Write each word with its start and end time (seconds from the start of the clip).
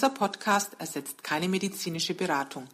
Dieser 0.00 0.14
Podcast 0.14 0.76
ersetzt 0.78 1.22
keine 1.22 1.46
medizinische 1.46 2.14
Beratung. 2.14 2.64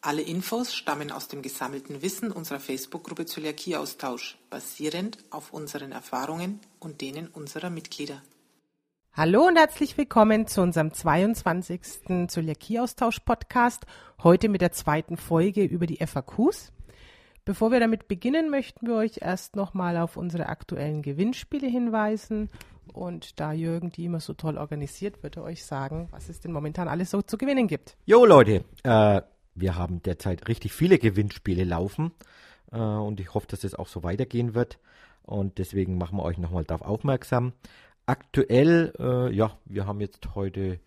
Alle 0.00 0.22
Infos 0.22 0.74
stammen 0.74 1.12
aus 1.12 1.28
dem 1.28 1.42
gesammelten 1.42 2.00
Wissen 2.00 2.32
unserer 2.32 2.58
Facebook-Gruppe 2.58 3.26
Zöliakieaustausch, 3.26 4.38
basierend 4.48 5.18
auf 5.28 5.52
unseren 5.52 5.92
Erfahrungen 5.92 6.58
und 6.78 7.02
denen 7.02 7.26
unserer 7.26 7.68
Mitglieder. 7.68 8.22
Hallo 9.12 9.46
und 9.46 9.56
herzlich 9.56 9.98
willkommen 9.98 10.46
zu 10.46 10.62
unserem 10.62 10.94
22. 10.94 12.28
Zöliakieaustausch-Podcast. 12.28 13.84
Heute 14.22 14.48
mit 14.48 14.62
der 14.62 14.72
zweiten 14.72 15.18
Folge 15.18 15.62
über 15.62 15.86
die 15.86 15.98
FAQs. 15.98 16.72
Bevor 17.44 17.72
wir 17.72 17.80
damit 17.80 18.08
beginnen, 18.08 18.48
möchten 18.48 18.86
wir 18.86 18.94
euch 18.94 19.18
erst 19.20 19.54
nochmal 19.54 19.98
auf 19.98 20.16
unsere 20.16 20.46
aktuellen 20.46 21.02
Gewinnspiele 21.02 21.66
hinweisen. 21.66 22.48
Und 22.92 23.38
da 23.40 23.52
Jürgen 23.52 23.90
die 23.90 24.04
immer 24.04 24.20
so 24.20 24.34
toll 24.34 24.58
organisiert, 24.58 25.22
wird 25.22 25.36
er 25.36 25.44
euch 25.44 25.64
sagen, 25.64 26.08
was 26.10 26.28
es 26.28 26.40
denn 26.40 26.52
momentan 26.52 26.88
alles 26.88 27.10
so 27.10 27.22
zu 27.22 27.38
gewinnen 27.38 27.68
gibt. 27.68 27.96
Jo 28.04 28.24
Leute, 28.24 28.64
äh, 28.82 29.22
wir 29.54 29.76
haben 29.76 30.02
derzeit 30.02 30.48
richtig 30.48 30.72
viele 30.72 30.98
Gewinnspiele 30.98 31.64
laufen 31.64 32.12
äh, 32.72 32.78
und 32.78 33.20
ich 33.20 33.34
hoffe, 33.34 33.46
dass 33.48 33.64
es 33.64 33.72
das 33.72 33.78
auch 33.78 33.88
so 33.88 34.02
weitergehen 34.02 34.54
wird. 34.54 34.78
Und 35.22 35.58
deswegen 35.58 35.98
machen 35.98 36.18
wir 36.18 36.24
euch 36.24 36.38
nochmal 36.38 36.64
darauf 36.64 36.82
aufmerksam. 36.82 37.52
Aktuell, 38.06 38.92
äh, 38.98 39.32
ja, 39.34 39.56
wir 39.64 39.86
haben 39.86 40.00
jetzt 40.00 40.34
heute 40.34 40.80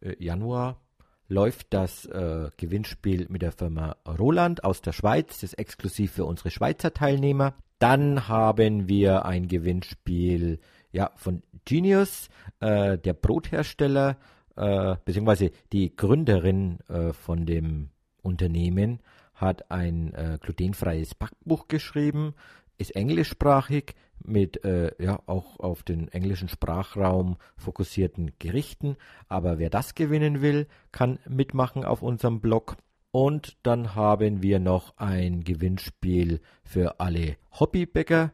äh, 0.00 0.14
Januar, 0.22 0.80
läuft 1.28 1.72
das 1.72 2.04
äh, 2.06 2.50
Gewinnspiel 2.56 3.26
mit 3.28 3.42
der 3.42 3.52
Firma 3.52 3.96
Roland 4.06 4.64
aus 4.64 4.82
der 4.82 4.92
Schweiz. 4.92 5.28
Das 5.28 5.42
ist 5.42 5.54
exklusiv 5.54 6.12
für 6.12 6.24
unsere 6.24 6.50
Schweizer 6.50 6.92
Teilnehmer. 6.92 7.54
Dann 7.78 8.28
haben 8.28 8.86
wir 8.86 9.24
ein 9.24 9.48
Gewinnspiel 9.48 10.60
ja, 10.92 11.10
von 11.16 11.42
Genius, 11.64 12.28
äh, 12.60 12.98
der 12.98 13.14
Brothersteller, 13.14 14.16
äh, 14.56 14.96
beziehungsweise 15.04 15.50
die 15.72 15.94
Gründerin 15.96 16.78
äh, 16.88 17.12
von 17.12 17.46
dem 17.46 17.90
Unternehmen 18.22 19.00
hat 19.34 19.70
ein 19.70 20.14
äh, 20.14 20.38
glutenfreies 20.40 21.14
Backbuch 21.14 21.68
geschrieben, 21.68 22.34
ist 22.78 22.94
englischsprachig, 22.94 23.94
mit 24.24 24.64
äh, 24.64 24.92
ja 25.02 25.20
auch 25.26 25.58
auf 25.58 25.82
den 25.82 26.08
englischen 26.08 26.48
Sprachraum 26.48 27.36
fokussierten 27.56 28.32
Gerichten. 28.38 28.96
Aber 29.28 29.58
wer 29.58 29.70
das 29.70 29.94
gewinnen 29.94 30.42
will, 30.42 30.66
kann 30.92 31.18
mitmachen 31.28 31.84
auf 31.84 32.02
unserem 32.02 32.40
Blog. 32.40 32.76
Und 33.10 33.56
dann 33.62 33.94
haben 33.94 34.42
wir 34.42 34.58
noch 34.58 34.96
ein 34.96 35.44
Gewinnspiel 35.44 36.40
für 36.64 37.00
alle 37.00 37.36
Hobbybäcker. 37.58 38.32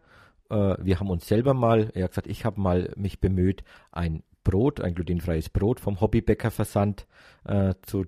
Äh, 0.50 0.76
wir 0.80 1.00
haben 1.00 1.10
uns 1.10 1.26
selber 1.26 1.54
mal, 1.54 1.90
er 1.94 2.04
hat 2.04 2.12
gesagt, 2.12 2.26
ich 2.26 2.44
habe 2.44 2.60
mal 2.60 2.92
mich 2.96 3.20
bemüht, 3.20 3.64
ein 3.92 4.22
Brot, 4.44 4.80
ein 4.80 4.94
glutenfreies 4.94 5.50
Brot 5.50 5.80
vom 5.80 6.00
Hobbybäckerversand 6.00 7.06
äh, 7.44 7.74
zu 7.82 8.06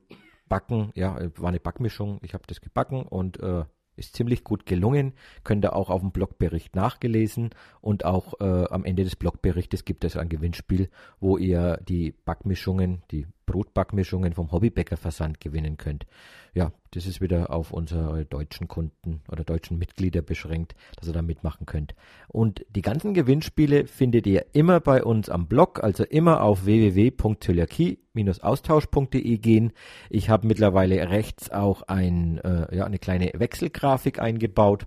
backen. 0.49 0.91
Ja, 0.95 1.19
war 1.37 1.49
eine 1.49 1.61
Backmischung. 1.61 2.19
Ich 2.23 2.35
habe 2.35 2.45
das 2.47 2.61
gebacken 2.61 3.03
und 3.03 3.41
äh, 3.41 3.65
ist 3.97 4.17
ziemlich 4.17 4.45
gut 4.45 4.67
gelungen. 4.67 5.13
Könnt 5.45 5.65
ihr 5.65 5.77
auch 5.77 5.91
auf 5.91 6.01
dem 6.01 6.13
Blogbericht 6.13 6.75
nachgelesen 6.75 7.51
und 7.81 8.05
auch 8.05 8.41
äh, 8.41 8.65
am 8.71 8.85
Ende 8.85 9.05
des 9.05 9.17
Blogberichtes 9.17 9.85
gibt 9.85 10.05
es 10.05 10.17
ein 10.17 10.29
Gewinnspiel, 10.29 10.89
wo 11.21 11.37
ihr 11.37 11.79
die 11.87 12.13
Backmischungen, 12.13 13.03
die 13.11 13.27
Brotbackmischungen 13.51 14.33
vom 14.33 14.53
Hobbybäckerversand 14.53 15.41
gewinnen 15.41 15.77
könnt. 15.77 16.07
Ja, 16.55 16.71
das 16.93 17.07
ist 17.07 17.21
wieder 17.21 17.51
auf 17.51 17.73
unsere 17.73 18.25
deutschen 18.25 18.69
Kunden 18.69 19.21
oder 19.31 19.45
deutschen 19.45 19.79
Mitglieder 19.79 20.23
beschränkt, 20.23 20.75
dass 20.97 21.09
ihr 21.09 21.13
da 21.13 21.23
mitmachen 21.23 21.67
könnt. 21.67 21.97
Und 22.29 22.65
die 22.71 22.83
ganzen 22.83 23.13
Gewinnspiele 23.13 23.87
findet 23.87 24.27
ihr 24.27 24.47
immer 24.53 24.79
bei 24.81 25.03
uns 25.03 25.29
am 25.29 25.49
Blog, 25.49 25.83
also 25.83 26.05
immer 26.05 26.43
auf 26.43 26.65
www.zöliakie-austausch.de 26.65 29.39
gehen. 29.39 29.73
Ich 30.09 30.31
habe 30.31 30.47
mittlerweile 30.47 31.11
rechts 31.11 31.51
auch 31.51 31.83
ein, 31.83 32.39
äh, 32.39 32.77
ja, 32.77 32.85
eine 32.85 32.99
kleine 32.99 33.33
Wechselgrafik 33.35 34.21
eingebaut 34.21 34.87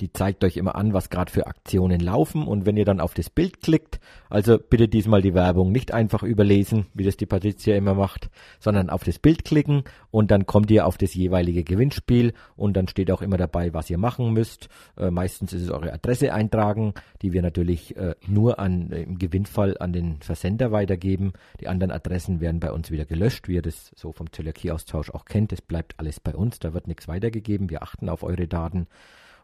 die 0.00 0.12
zeigt 0.12 0.44
euch 0.44 0.56
immer 0.56 0.74
an, 0.76 0.94
was 0.94 1.10
gerade 1.10 1.30
für 1.30 1.46
Aktionen 1.46 2.00
laufen. 2.00 2.46
Und 2.46 2.66
wenn 2.66 2.76
ihr 2.76 2.84
dann 2.84 3.00
auf 3.00 3.14
das 3.14 3.30
Bild 3.30 3.60
klickt, 3.60 4.00
also 4.30 4.58
bitte 4.58 4.88
diesmal 4.88 5.22
die 5.22 5.34
Werbung 5.34 5.72
nicht 5.72 5.92
einfach 5.92 6.22
überlesen, 6.22 6.86
wie 6.94 7.04
das 7.04 7.16
die 7.16 7.26
Patricia 7.26 7.76
immer 7.76 7.94
macht, 7.94 8.30
sondern 8.58 8.90
auf 8.90 9.04
das 9.04 9.18
Bild 9.18 9.44
klicken 9.44 9.84
und 10.10 10.30
dann 10.30 10.46
kommt 10.46 10.70
ihr 10.70 10.86
auf 10.86 10.96
das 10.96 11.14
jeweilige 11.14 11.64
Gewinnspiel 11.64 12.32
und 12.56 12.76
dann 12.76 12.88
steht 12.88 13.10
auch 13.10 13.22
immer 13.22 13.36
dabei, 13.36 13.74
was 13.74 13.90
ihr 13.90 13.98
machen 13.98 14.32
müsst. 14.32 14.68
Äh, 14.96 15.10
meistens 15.10 15.52
ist 15.52 15.62
es 15.62 15.70
eure 15.70 15.92
Adresse 15.92 16.32
eintragen, 16.32 16.94
die 17.22 17.32
wir 17.32 17.42
natürlich 17.42 17.96
äh, 17.96 18.14
nur 18.26 18.58
an, 18.58 18.90
äh, 18.90 19.02
im 19.02 19.18
Gewinnfall 19.18 19.76
an 19.78 19.92
den 19.92 20.20
Versender 20.22 20.72
weitergeben. 20.72 21.32
Die 21.60 21.68
anderen 21.68 21.90
Adressen 21.90 22.40
werden 22.40 22.60
bei 22.60 22.72
uns 22.72 22.90
wieder 22.90 23.04
gelöscht, 23.04 23.48
wie 23.48 23.54
ihr 23.54 23.62
das 23.62 23.92
so 23.96 24.12
vom 24.12 24.32
Zöliakie-Austausch 24.32 25.10
auch 25.10 25.24
kennt. 25.24 25.52
Es 25.52 25.60
bleibt 25.60 25.94
alles 25.98 26.20
bei 26.20 26.34
uns, 26.34 26.58
da 26.58 26.72
wird 26.72 26.86
nichts 26.86 27.08
weitergegeben. 27.08 27.68
Wir 27.68 27.82
achten 27.82 28.08
auf 28.08 28.22
eure 28.22 28.46
Daten. 28.46 28.86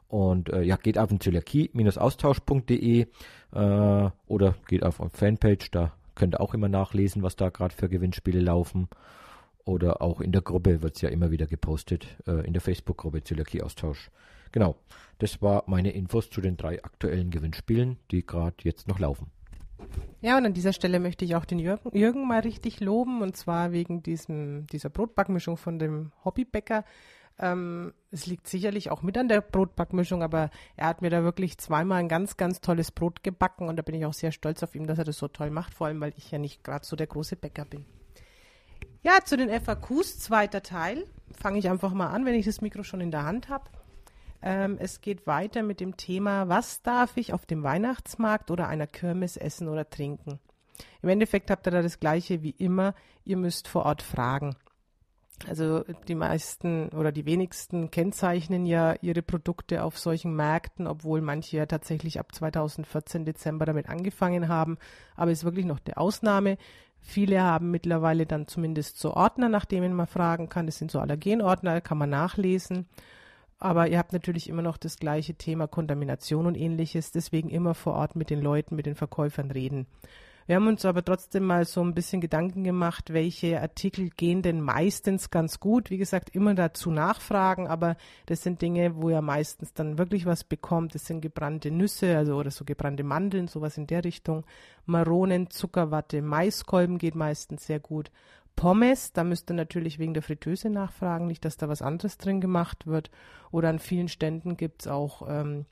Und 0.08 0.50
äh, 0.50 0.62
ja, 0.62 0.76
geht 0.76 0.98
auf 0.98 1.08
den 1.08 1.20
Zöliakie-austausch.de 1.20 3.00
äh, 3.00 4.10
oder 4.26 4.54
geht 4.68 4.84
auf 4.84 5.00
unsere 5.00 5.18
Fanpage, 5.18 5.70
da 5.70 5.92
könnt 6.14 6.34
ihr 6.34 6.40
auch 6.40 6.54
immer 6.54 6.68
nachlesen, 6.68 7.22
was 7.22 7.36
da 7.36 7.50
gerade 7.50 7.74
für 7.74 7.88
Gewinnspiele 7.88 8.40
laufen. 8.40 8.88
Oder 9.64 10.00
auch 10.00 10.20
in 10.20 10.30
der 10.30 10.42
Gruppe 10.42 10.82
wird 10.82 10.94
es 10.94 11.02
ja 11.02 11.08
immer 11.08 11.32
wieder 11.32 11.46
gepostet, 11.46 12.06
äh, 12.26 12.46
in 12.46 12.52
der 12.52 12.62
Facebook-Gruppe 12.62 13.24
Zöliakie-Austausch. 13.24 14.10
Genau, 14.52 14.76
das 15.18 15.42
war 15.42 15.64
meine 15.66 15.90
Infos 15.90 16.30
zu 16.30 16.40
den 16.40 16.56
drei 16.56 16.82
aktuellen 16.84 17.30
Gewinnspielen, 17.30 17.98
die 18.12 18.24
gerade 18.24 18.56
jetzt 18.62 18.86
noch 18.86 19.00
laufen. 19.00 19.30
Ja, 20.22 20.38
und 20.38 20.46
an 20.46 20.54
dieser 20.54 20.72
Stelle 20.72 21.00
möchte 21.00 21.24
ich 21.24 21.36
auch 21.36 21.44
den 21.44 21.58
Jürgen, 21.58 21.96
Jürgen 21.96 22.26
mal 22.26 22.40
richtig 22.40 22.80
loben, 22.80 23.22
und 23.22 23.36
zwar 23.36 23.72
wegen 23.72 24.02
diesem, 24.02 24.66
dieser 24.68 24.88
Brotbackmischung 24.88 25.56
von 25.56 25.78
dem 25.78 26.12
Hobbybäcker. 26.24 26.84
Ähm, 27.38 27.92
es 28.10 28.26
liegt 28.26 28.48
sicherlich 28.48 28.90
auch 28.90 29.02
mit 29.02 29.18
an 29.18 29.28
der 29.28 29.42
Brotbackmischung, 29.42 30.22
aber 30.22 30.50
er 30.76 30.86
hat 30.86 31.02
mir 31.02 31.10
da 31.10 31.22
wirklich 31.22 31.58
zweimal 31.58 31.98
ein 31.98 32.08
ganz, 32.08 32.36
ganz 32.36 32.60
tolles 32.60 32.90
Brot 32.90 33.22
gebacken 33.22 33.68
und 33.68 33.76
da 33.76 33.82
bin 33.82 33.94
ich 33.94 34.06
auch 34.06 34.14
sehr 34.14 34.32
stolz 34.32 34.62
auf 34.62 34.74
ihn, 34.74 34.86
dass 34.86 34.98
er 34.98 35.04
das 35.04 35.18
so 35.18 35.28
toll 35.28 35.50
macht, 35.50 35.74
vor 35.74 35.86
allem 35.86 36.00
weil 36.00 36.14
ich 36.16 36.30
ja 36.30 36.38
nicht 36.38 36.64
gerade 36.64 36.86
so 36.86 36.96
der 36.96 37.06
große 37.06 37.36
Bäcker 37.36 37.64
bin. 37.64 37.84
Ja, 39.02 39.18
zu 39.24 39.36
den 39.36 39.50
FAQs, 39.50 40.18
zweiter 40.18 40.62
Teil. 40.62 41.06
Fange 41.30 41.58
ich 41.58 41.68
einfach 41.68 41.92
mal 41.92 42.08
an, 42.08 42.24
wenn 42.24 42.34
ich 42.34 42.46
das 42.46 42.60
Mikro 42.60 42.82
schon 42.82 43.00
in 43.00 43.10
der 43.10 43.24
Hand 43.24 43.48
habe. 43.48 43.70
Ähm, 44.42 44.76
es 44.80 45.00
geht 45.00 45.26
weiter 45.26 45.62
mit 45.62 45.80
dem 45.80 45.96
Thema, 45.96 46.48
was 46.48 46.82
darf 46.82 47.16
ich 47.16 47.32
auf 47.32 47.46
dem 47.46 47.62
Weihnachtsmarkt 47.62 48.50
oder 48.50 48.68
einer 48.68 48.86
Kirmes 48.86 49.36
essen 49.36 49.68
oder 49.68 49.88
trinken? 49.88 50.40
Im 51.02 51.08
Endeffekt 51.08 51.50
habt 51.50 51.66
ihr 51.66 51.70
da 51.70 51.82
das 51.82 52.00
gleiche 52.00 52.42
wie 52.42 52.50
immer. 52.50 52.94
Ihr 53.24 53.36
müsst 53.36 53.68
vor 53.68 53.86
Ort 53.86 54.02
fragen. 54.02 54.56
Also 55.46 55.84
die 56.08 56.14
meisten 56.14 56.88
oder 56.88 57.12
die 57.12 57.26
wenigsten 57.26 57.90
kennzeichnen 57.90 58.64
ja 58.64 58.94
ihre 59.02 59.22
Produkte 59.22 59.82
auf 59.84 59.98
solchen 59.98 60.34
Märkten, 60.34 60.86
obwohl 60.86 61.20
manche 61.20 61.58
ja 61.58 61.66
tatsächlich 61.66 62.18
ab 62.18 62.34
2014 62.34 63.24
Dezember 63.24 63.66
damit 63.66 63.88
angefangen 63.88 64.48
haben. 64.48 64.78
Aber 65.14 65.30
es 65.30 65.40
ist 65.40 65.44
wirklich 65.44 65.66
noch 65.66 65.78
die 65.78 65.96
Ausnahme. 65.96 66.56
Viele 67.00 67.42
haben 67.42 67.70
mittlerweile 67.70 68.26
dann 68.26 68.48
zumindest 68.48 68.98
so 68.98 69.14
Ordner, 69.14 69.48
nach 69.48 69.66
denen 69.66 69.92
man 69.92 70.06
fragen 70.06 70.48
kann. 70.48 70.66
Das 70.66 70.78
sind 70.78 70.90
so 70.90 70.98
Allergenordner, 70.98 71.80
kann 71.80 71.98
man 71.98 72.10
nachlesen. 72.10 72.88
Aber 73.58 73.88
ihr 73.88 73.98
habt 73.98 74.12
natürlich 74.12 74.48
immer 74.48 74.62
noch 74.62 74.76
das 74.76 74.96
gleiche 74.96 75.34
Thema 75.34 75.66
Kontamination 75.68 76.46
und 76.46 76.56
ähnliches. 76.56 77.12
Deswegen 77.12 77.48
immer 77.48 77.74
vor 77.74 77.94
Ort 77.94 78.16
mit 78.16 78.30
den 78.30 78.40
Leuten, 78.40 78.74
mit 78.74 78.86
den 78.86 78.96
Verkäufern 78.96 79.50
reden. 79.50 79.86
Wir 80.46 80.54
haben 80.54 80.68
uns 80.68 80.84
aber 80.84 81.04
trotzdem 81.04 81.44
mal 81.44 81.64
so 81.64 81.82
ein 81.82 81.92
bisschen 81.92 82.20
Gedanken 82.20 82.62
gemacht, 82.62 83.12
welche 83.12 83.60
Artikel 83.60 84.10
gehen 84.10 84.42
denn 84.42 84.60
meistens 84.60 85.30
ganz 85.30 85.58
gut. 85.58 85.90
Wie 85.90 85.98
gesagt, 85.98 86.30
immer 86.36 86.54
dazu 86.54 86.92
nachfragen, 86.92 87.66
aber 87.66 87.96
das 88.26 88.42
sind 88.42 88.62
Dinge, 88.62 88.94
wo 88.94 89.10
ihr 89.10 89.22
meistens 89.22 89.74
dann 89.74 89.98
wirklich 89.98 90.24
was 90.24 90.44
bekommt. 90.44 90.94
Das 90.94 91.06
sind 91.06 91.20
gebrannte 91.20 91.72
Nüsse, 91.72 92.16
also 92.16 92.36
oder 92.36 92.52
so 92.52 92.64
gebrannte 92.64 93.02
Mandeln, 93.02 93.48
sowas 93.48 93.76
in 93.76 93.88
der 93.88 94.04
Richtung. 94.04 94.44
Maronen, 94.84 95.50
Zuckerwatte, 95.50 96.22
Maiskolben 96.22 96.98
geht 96.98 97.16
meistens 97.16 97.66
sehr 97.66 97.80
gut. 97.80 98.12
Pommes, 98.54 99.12
da 99.12 99.24
müsst 99.24 99.50
ihr 99.50 99.54
natürlich 99.54 99.98
wegen 99.98 100.14
der 100.14 100.22
Fritteuse 100.22 100.70
nachfragen, 100.70 101.26
nicht, 101.26 101.44
dass 101.44 101.56
da 101.56 101.68
was 101.68 101.82
anderes 101.82 102.18
drin 102.18 102.40
gemacht 102.40 102.86
wird. 102.86 103.10
Oder 103.50 103.68
an 103.68 103.80
vielen 103.80 104.08
Ständen 104.08 104.56
gibt's 104.56 104.86
auch 104.86 105.28
ähm, 105.28 105.66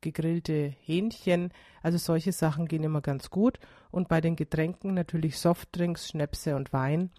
gegrillte 0.00 0.74
Hähnchen. 0.80 1.52
Also 1.82 1.98
solche 1.98 2.32
Sachen 2.32 2.66
gehen 2.66 2.84
immer 2.84 3.00
ganz 3.00 3.30
gut. 3.30 3.58
Und 3.90 4.08
bei 4.08 4.20
den 4.20 4.36
Getränken 4.36 4.94
natürlich 4.94 5.38
Softdrinks, 5.38 6.08
Schnäpse 6.08 6.56
und 6.56 6.72
Wein. 6.72 7.10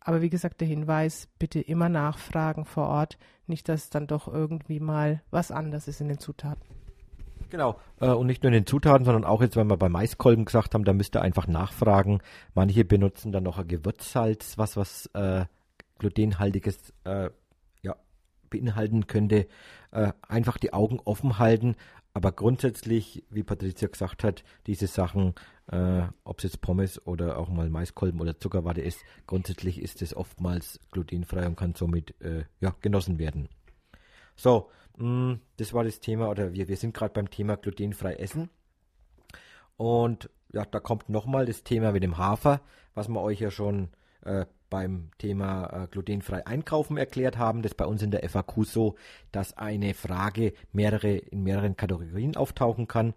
Aber 0.00 0.22
wie 0.22 0.30
gesagt, 0.30 0.60
der 0.60 0.68
Hinweis, 0.68 1.28
bitte 1.38 1.60
immer 1.60 1.88
nachfragen 1.88 2.64
vor 2.64 2.86
Ort, 2.88 3.18
nicht, 3.46 3.68
dass 3.68 3.90
dann 3.90 4.06
doch 4.06 4.28
irgendwie 4.28 4.78
mal 4.78 5.22
was 5.30 5.50
anderes 5.50 5.88
ist 5.88 6.00
in 6.00 6.08
den 6.08 6.18
Zutaten. 6.18 6.64
Genau, 7.50 7.78
äh, 8.00 8.08
und 8.08 8.26
nicht 8.26 8.42
nur 8.42 8.48
in 8.48 8.54
den 8.54 8.66
Zutaten, 8.66 9.04
sondern 9.04 9.24
auch 9.24 9.40
jetzt, 9.40 9.56
wenn 9.56 9.68
wir 9.68 9.76
bei 9.76 9.88
Maiskolben 9.88 10.44
gesagt 10.44 10.74
haben, 10.74 10.84
da 10.84 10.92
müsst 10.92 11.16
ihr 11.16 11.22
einfach 11.22 11.46
nachfragen. 11.46 12.20
Manche 12.54 12.84
benutzen 12.84 13.32
dann 13.32 13.44
noch 13.44 13.58
ein 13.58 13.68
Gewürzsalz, 13.68 14.58
was 14.58 14.76
was 14.76 15.06
äh, 15.14 15.46
glutenhaltiges 15.98 16.92
äh, 17.04 17.30
ja, 17.82 17.96
beinhalten 18.50 19.06
könnte, 19.06 19.46
äh, 19.92 20.12
einfach 20.28 20.58
die 20.58 20.72
Augen 20.72 21.00
offen 21.04 21.38
halten. 21.38 21.76
Aber 22.16 22.32
grundsätzlich, 22.32 23.24
wie 23.28 23.42
Patricia 23.42 23.88
gesagt 23.88 24.24
hat, 24.24 24.42
diese 24.66 24.86
Sachen, 24.86 25.34
äh, 25.70 26.04
ob 26.24 26.38
es 26.38 26.44
jetzt 26.44 26.62
Pommes 26.62 27.06
oder 27.06 27.36
auch 27.36 27.50
mal 27.50 27.68
Maiskolben 27.68 28.22
oder 28.22 28.40
Zuckerwatte 28.40 28.80
ist, 28.80 29.04
grundsätzlich 29.26 29.82
ist 29.82 30.00
es 30.00 30.16
oftmals 30.16 30.80
glutenfrei 30.92 31.46
und 31.46 31.56
kann 31.56 31.74
somit 31.74 32.18
äh, 32.22 32.44
ja, 32.58 32.74
genossen 32.80 33.18
werden. 33.18 33.50
So, 34.34 34.70
mh, 34.96 35.06
mm, 35.06 35.40
das 35.58 35.74
war 35.74 35.84
das 35.84 36.00
Thema, 36.00 36.30
oder 36.30 36.54
wir, 36.54 36.68
wir 36.68 36.78
sind 36.78 36.94
gerade 36.94 37.12
beim 37.12 37.28
Thema 37.28 37.58
glutenfrei 37.58 38.14
essen. 38.14 38.48
Und 39.76 40.30
ja, 40.54 40.64
da 40.64 40.80
kommt 40.80 41.10
nochmal 41.10 41.44
das 41.44 41.64
Thema 41.64 41.92
mit 41.92 42.02
dem 42.02 42.16
Hafer, 42.16 42.62
was 42.94 43.08
wir 43.08 43.20
euch 43.20 43.40
ja 43.40 43.50
schon 43.50 43.90
äh, 44.26 44.46
beim 44.68 45.10
Thema 45.18 45.84
äh, 45.84 45.86
glutenfrei 45.88 46.46
einkaufen 46.46 46.96
erklärt 46.96 47.38
haben. 47.38 47.62
Das 47.62 47.72
ist 47.72 47.76
bei 47.76 47.86
uns 47.86 48.02
in 48.02 48.10
der 48.10 48.28
FAQ 48.28 48.64
so, 48.64 48.96
dass 49.32 49.56
eine 49.56 49.94
Frage 49.94 50.52
mehrere 50.72 51.16
in 51.16 51.42
mehreren 51.42 51.76
Kategorien 51.76 52.36
auftauchen 52.36 52.88
kann. 52.88 53.14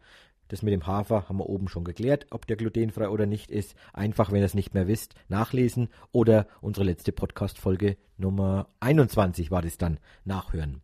Das 0.47 0.63
mit 0.63 0.73
dem 0.73 0.87
Hafer 0.87 1.29
haben 1.29 1.37
wir 1.37 1.47
oben 1.47 1.67
schon 1.67 1.83
geklärt, 1.83 2.25
ob 2.31 2.47
der 2.47 2.57
glutenfrei 2.57 3.09
oder 3.09 3.27
nicht 3.27 3.51
ist. 3.51 3.75
Einfach, 3.93 4.31
wenn 4.31 4.39
ihr 4.39 4.45
es 4.45 4.55
nicht 4.55 4.73
mehr 4.73 4.87
wisst, 4.87 5.13
nachlesen 5.27 5.89
oder 6.11 6.47
unsere 6.61 6.85
letzte 6.85 7.11
Podcast-Folge 7.11 7.97
Nummer 8.17 8.67
21 8.79 9.51
war 9.51 9.61
das 9.61 9.77
dann 9.77 9.99
nachhören. 10.25 10.81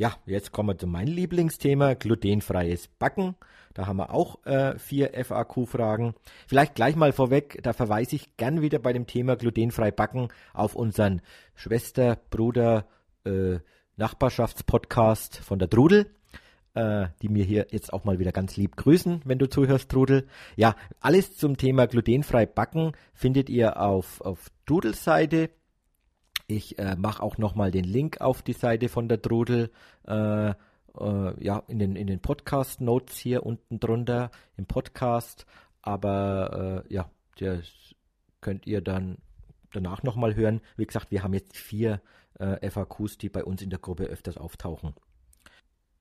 Ja, 0.00 0.16
jetzt 0.24 0.50
kommen 0.50 0.70
wir 0.70 0.78
zu 0.78 0.86
meinem 0.86 1.12
Lieblingsthema, 1.12 1.92
glutenfreies 1.92 2.88
Backen. 2.88 3.36
Da 3.74 3.86
haben 3.86 3.98
wir 3.98 4.14
auch 4.14 4.42
äh, 4.46 4.78
vier 4.78 5.10
FAQ-Fragen. 5.12 6.14
Vielleicht 6.46 6.74
gleich 6.74 6.96
mal 6.96 7.12
vorweg, 7.12 7.60
da 7.62 7.74
verweise 7.74 8.16
ich 8.16 8.38
gern 8.38 8.62
wieder 8.62 8.78
bei 8.78 8.94
dem 8.94 9.06
Thema 9.06 9.36
glutenfrei 9.36 9.90
backen 9.90 10.28
auf 10.54 10.74
unseren 10.74 11.20
Schwester, 11.54 12.16
Bruder, 12.30 12.86
äh, 13.26 13.58
Nachbarschaftspodcast 13.98 15.36
von 15.36 15.58
der 15.58 15.68
Trudel, 15.68 16.06
äh, 16.72 17.08
die 17.20 17.28
mir 17.28 17.44
hier 17.44 17.66
jetzt 17.70 17.92
auch 17.92 18.04
mal 18.04 18.18
wieder 18.18 18.32
ganz 18.32 18.56
lieb 18.56 18.76
grüßen, 18.76 19.20
wenn 19.26 19.38
du 19.38 19.50
zuhörst, 19.50 19.90
Trudel. 19.90 20.28
Ja, 20.56 20.76
alles 21.00 21.36
zum 21.36 21.58
Thema 21.58 21.86
glutenfrei 21.86 22.46
backen 22.46 22.92
findet 23.12 23.50
ihr 23.50 23.78
auf, 23.78 24.22
auf 24.22 24.50
Trudels 24.64 25.04
Seite 25.04 25.50
ich 26.50 26.78
äh, 26.78 26.96
mache 26.96 27.22
auch 27.22 27.38
nochmal 27.38 27.70
den 27.70 27.84
Link 27.84 28.20
auf 28.20 28.42
die 28.42 28.52
Seite 28.52 28.88
von 28.88 29.08
der 29.08 29.22
Trudel. 29.22 29.70
Äh, 30.06 30.50
äh, 30.50 31.44
ja, 31.44 31.62
in 31.68 31.78
den, 31.78 31.96
in 31.96 32.06
den 32.06 32.20
Podcast-Notes 32.20 33.16
hier 33.16 33.46
unten 33.46 33.78
drunter 33.78 34.30
im 34.56 34.66
Podcast. 34.66 35.46
Aber 35.82 36.84
äh, 36.88 36.92
ja, 36.92 37.10
das 37.38 37.94
könnt 38.40 38.66
ihr 38.66 38.80
dann 38.80 39.18
danach 39.72 40.02
nochmal 40.02 40.34
hören. 40.34 40.60
Wie 40.76 40.86
gesagt, 40.86 41.10
wir 41.10 41.22
haben 41.22 41.34
jetzt 41.34 41.56
vier 41.56 42.00
äh, 42.38 42.68
FAQs, 42.68 43.18
die 43.18 43.28
bei 43.28 43.44
uns 43.44 43.62
in 43.62 43.70
der 43.70 43.78
Gruppe 43.78 44.04
öfters 44.04 44.36
auftauchen. 44.36 44.94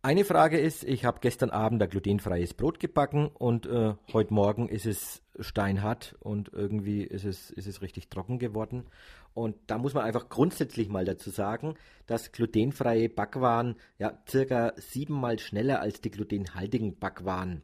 Eine 0.01 0.23
Frage 0.23 0.57
ist, 0.57 0.85
ich 0.85 1.03
habe 1.03 1.19
gestern 1.19 1.49
Abend 1.49 1.83
ein 1.83 1.89
glutenfreies 1.89 2.53
Brot 2.53 2.79
gebacken 2.79 3.27
und 3.27 3.65
äh, 3.65 3.95
heute 4.13 4.33
Morgen 4.33 4.69
ist 4.69 4.85
es 4.85 5.21
steinhart 5.37 6.15
und 6.21 6.53
irgendwie 6.53 7.03
ist 7.03 7.25
es, 7.25 7.51
ist 7.51 7.67
es 7.67 7.81
richtig 7.81 8.07
trocken 8.07 8.39
geworden. 8.39 8.85
Und 9.33 9.55
da 9.67 9.77
muss 9.77 9.93
man 9.93 10.03
einfach 10.03 10.29
grundsätzlich 10.29 10.89
mal 10.89 11.05
dazu 11.05 11.29
sagen, 11.29 11.75
dass 12.07 12.31
glutenfreie 12.31 13.09
Backwaren 13.09 13.75
ja 13.97 14.17
circa 14.27 14.73
siebenmal 14.75 15.39
schneller 15.39 15.81
als 15.81 16.01
die 16.01 16.11
glutenhaltigen 16.11 16.97
Backwaren 16.97 17.61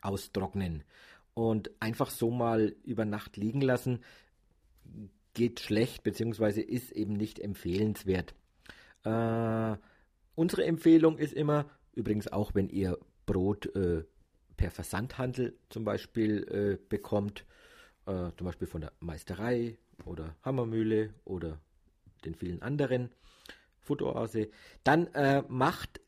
austrocknen. 0.00 0.84
Und 1.34 1.70
einfach 1.80 2.10
so 2.10 2.30
mal 2.30 2.74
über 2.84 3.04
Nacht 3.04 3.36
liegen 3.36 3.60
lassen, 3.60 4.00
geht 5.34 5.60
schlecht, 5.60 6.02
beziehungsweise 6.02 6.60
ist 6.60 6.92
eben 6.92 7.14
nicht 7.14 7.38
empfehlenswert. 7.38 8.34
Äh, 9.04 9.76
Unsere 10.34 10.64
Empfehlung 10.64 11.18
ist 11.18 11.34
immer, 11.34 11.66
übrigens 11.92 12.32
auch 12.32 12.54
wenn 12.54 12.68
ihr 12.68 12.98
Brot 13.26 13.66
äh, 13.76 14.04
per 14.56 14.70
Versandhandel 14.70 15.58
zum 15.68 15.84
Beispiel 15.84 16.78
äh, 16.80 16.88
bekommt, 16.88 17.44
äh, 18.06 18.30
zum 18.36 18.46
Beispiel 18.46 18.66
von 18.66 18.80
der 18.80 18.92
Meisterei 19.00 19.78
oder 20.04 20.36
Hammermühle 20.42 21.14
oder 21.24 21.60
den 22.24 22.34
vielen 22.34 22.62
anderen 22.62 23.10
Futteroase, 23.80 24.48
dann 24.84 25.08
äh, 25.14 25.42
macht 25.48 26.00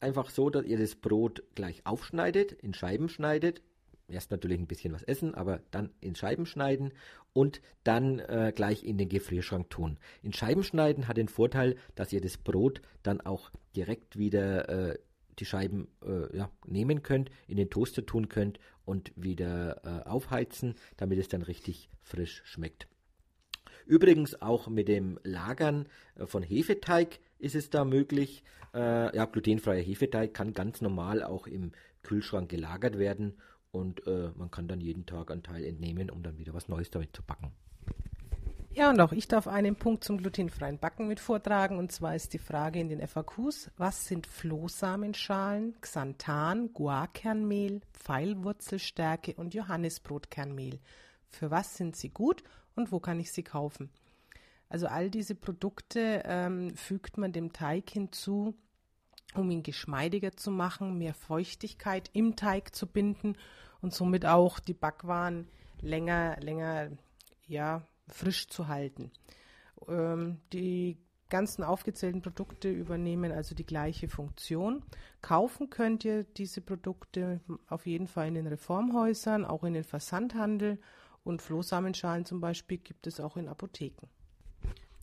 einfach 0.00 0.30
so, 0.30 0.50
dass 0.50 0.66
ihr 0.66 0.78
das 0.78 0.96
Brot 0.96 1.42
gleich 1.54 1.86
aufschneidet, 1.86 2.52
in 2.52 2.74
Scheiben 2.74 3.08
schneidet, 3.08 3.62
erst 4.08 4.30
natürlich 4.30 4.58
ein 4.58 4.66
bisschen 4.66 4.92
was 4.92 5.02
essen, 5.02 5.34
aber 5.34 5.60
dann 5.70 5.90
in 6.00 6.14
Scheiben 6.14 6.46
schneiden 6.46 6.92
und 7.32 7.60
dann 7.84 8.18
äh, 8.18 8.52
gleich 8.54 8.84
in 8.84 8.98
den 8.98 9.08
Gefrierschrank 9.08 9.70
tun. 9.70 9.98
In 10.22 10.32
Scheiben 10.32 10.62
schneiden 10.62 11.08
hat 11.08 11.16
den 11.16 11.28
Vorteil, 11.28 11.76
dass 11.94 12.12
ihr 12.12 12.20
das 12.20 12.36
Brot 12.36 12.82
dann 13.02 13.20
auch 13.20 13.50
direkt 13.74 14.18
wieder 14.18 14.68
äh, 14.68 14.98
die 15.38 15.46
Scheiben 15.46 15.88
äh, 16.04 16.36
ja, 16.36 16.50
nehmen 16.66 17.02
könnt, 17.02 17.30
in 17.48 17.56
den 17.56 17.70
Toaster 17.70 18.06
tun 18.06 18.28
könnt 18.28 18.60
und 18.84 19.12
wieder 19.16 19.80
äh, 19.84 20.08
aufheizen, 20.08 20.74
damit 20.96 21.18
es 21.18 21.28
dann 21.28 21.42
richtig 21.42 21.88
frisch 22.02 22.42
schmeckt. 22.44 22.86
Übrigens 23.86 24.40
auch 24.40 24.68
mit 24.68 24.88
dem 24.88 25.18
Lagern 25.22 25.86
äh, 26.16 26.26
von 26.26 26.42
Hefeteig 26.42 27.20
ist 27.38 27.54
es 27.54 27.70
da 27.70 27.84
möglich. 27.84 28.42
Äh, 28.72 29.14
ja, 29.16 29.24
glutenfreier 29.26 29.82
Hefeteig 29.82 30.34
kann 30.34 30.52
ganz 30.52 30.80
normal 30.80 31.22
auch 31.22 31.46
im 31.46 31.72
Kühlschrank 32.02 32.48
gelagert 32.48 32.98
werden 32.98 33.34
und 33.70 34.06
äh, 34.06 34.30
man 34.36 34.50
kann 34.50 34.68
dann 34.68 34.80
jeden 34.80 35.06
Tag 35.06 35.30
einen 35.30 35.42
Teil 35.42 35.64
entnehmen, 35.64 36.10
um 36.10 36.22
dann 36.22 36.38
wieder 36.38 36.54
was 36.54 36.68
Neues 36.68 36.90
damit 36.90 37.14
zu 37.14 37.22
backen. 37.22 37.52
Ja, 38.72 38.90
und 38.90 39.00
auch 39.00 39.12
ich 39.12 39.28
darf 39.28 39.46
einen 39.46 39.76
Punkt 39.76 40.02
zum 40.02 40.18
glutenfreien 40.18 40.78
Backen 40.80 41.06
mit 41.06 41.20
vortragen. 41.20 41.78
Und 41.78 41.92
zwar 41.92 42.16
ist 42.16 42.32
die 42.32 42.38
Frage 42.38 42.80
in 42.80 42.88
den 42.88 43.06
FAQs, 43.06 43.70
was 43.76 44.06
sind 44.06 44.26
Flohsamenschalen, 44.26 45.76
Xanthan, 45.80 46.72
Guarkernmehl, 46.72 47.82
Pfeilwurzelstärke 47.92 49.34
und 49.34 49.54
Johannisbrotkernmehl? 49.54 50.80
Für 51.28 51.52
was 51.52 51.76
sind 51.76 51.94
sie 51.94 52.10
gut 52.10 52.42
und 52.76 52.92
wo 52.92 53.00
kann 53.00 53.20
ich 53.20 53.32
sie 53.32 53.42
kaufen? 53.42 53.90
Also 54.68 54.86
all 54.86 55.10
diese 55.10 55.34
Produkte 55.34 56.22
ähm, 56.24 56.74
fügt 56.76 57.18
man 57.18 57.32
dem 57.32 57.52
Teig 57.52 57.90
hinzu, 57.90 58.54
um 59.34 59.50
ihn 59.50 59.62
geschmeidiger 59.62 60.32
zu 60.32 60.50
machen, 60.50 60.98
mehr 60.98 61.14
Feuchtigkeit 61.14 62.10
im 62.12 62.36
Teig 62.36 62.74
zu 62.74 62.86
binden 62.86 63.36
und 63.80 63.92
somit 63.92 64.26
auch 64.26 64.58
die 64.58 64.74
Backwaren 64.74 65.48
länger, 65.80 66.38
länger, 66.40 66.90
ja, 67.46 67.86
frisch 68.08 68.48
zu 68.48 68.68
halten. 68.68 69.10
Ähm, 69.88 70.40
die 70.52 70.98
ganzen 71.28 71.64
aufgezählten 71.64 72.22
Produkte 72.22 72.70
übernehmen 72.70 73.32
also 73.32 73.54
die 73.54 73.66
gleiche 73.66 74.08
Funktion. 74.08 74.82
Kaufen 75.20 75.70
könnt 75.70 76.04
ihr 76.04 76.24
diese 76.24 76.60
Produkte 76.60 77.40
auf 77.68 77.86
jeden 77.86 78.06
Fall 78.06 78.28
in 78.28 78.34
den 78.34 78.46
Reformhäusern, 78.46 79.44
auch 79.44 79.64
in 79.64 79.74
den 79.74 79.84
Versandhandel 79.84 80.78
und 81.24 81.42
Flohsamenschalen 81.42 82.24
zum 82.24 82.40
Beispiel 82.40 82.78
gibt 82.78 83.06
es 83.06 83.20
auch 83.20 83.36
in 83.36 83.48
Apotheken. 83.48 84.08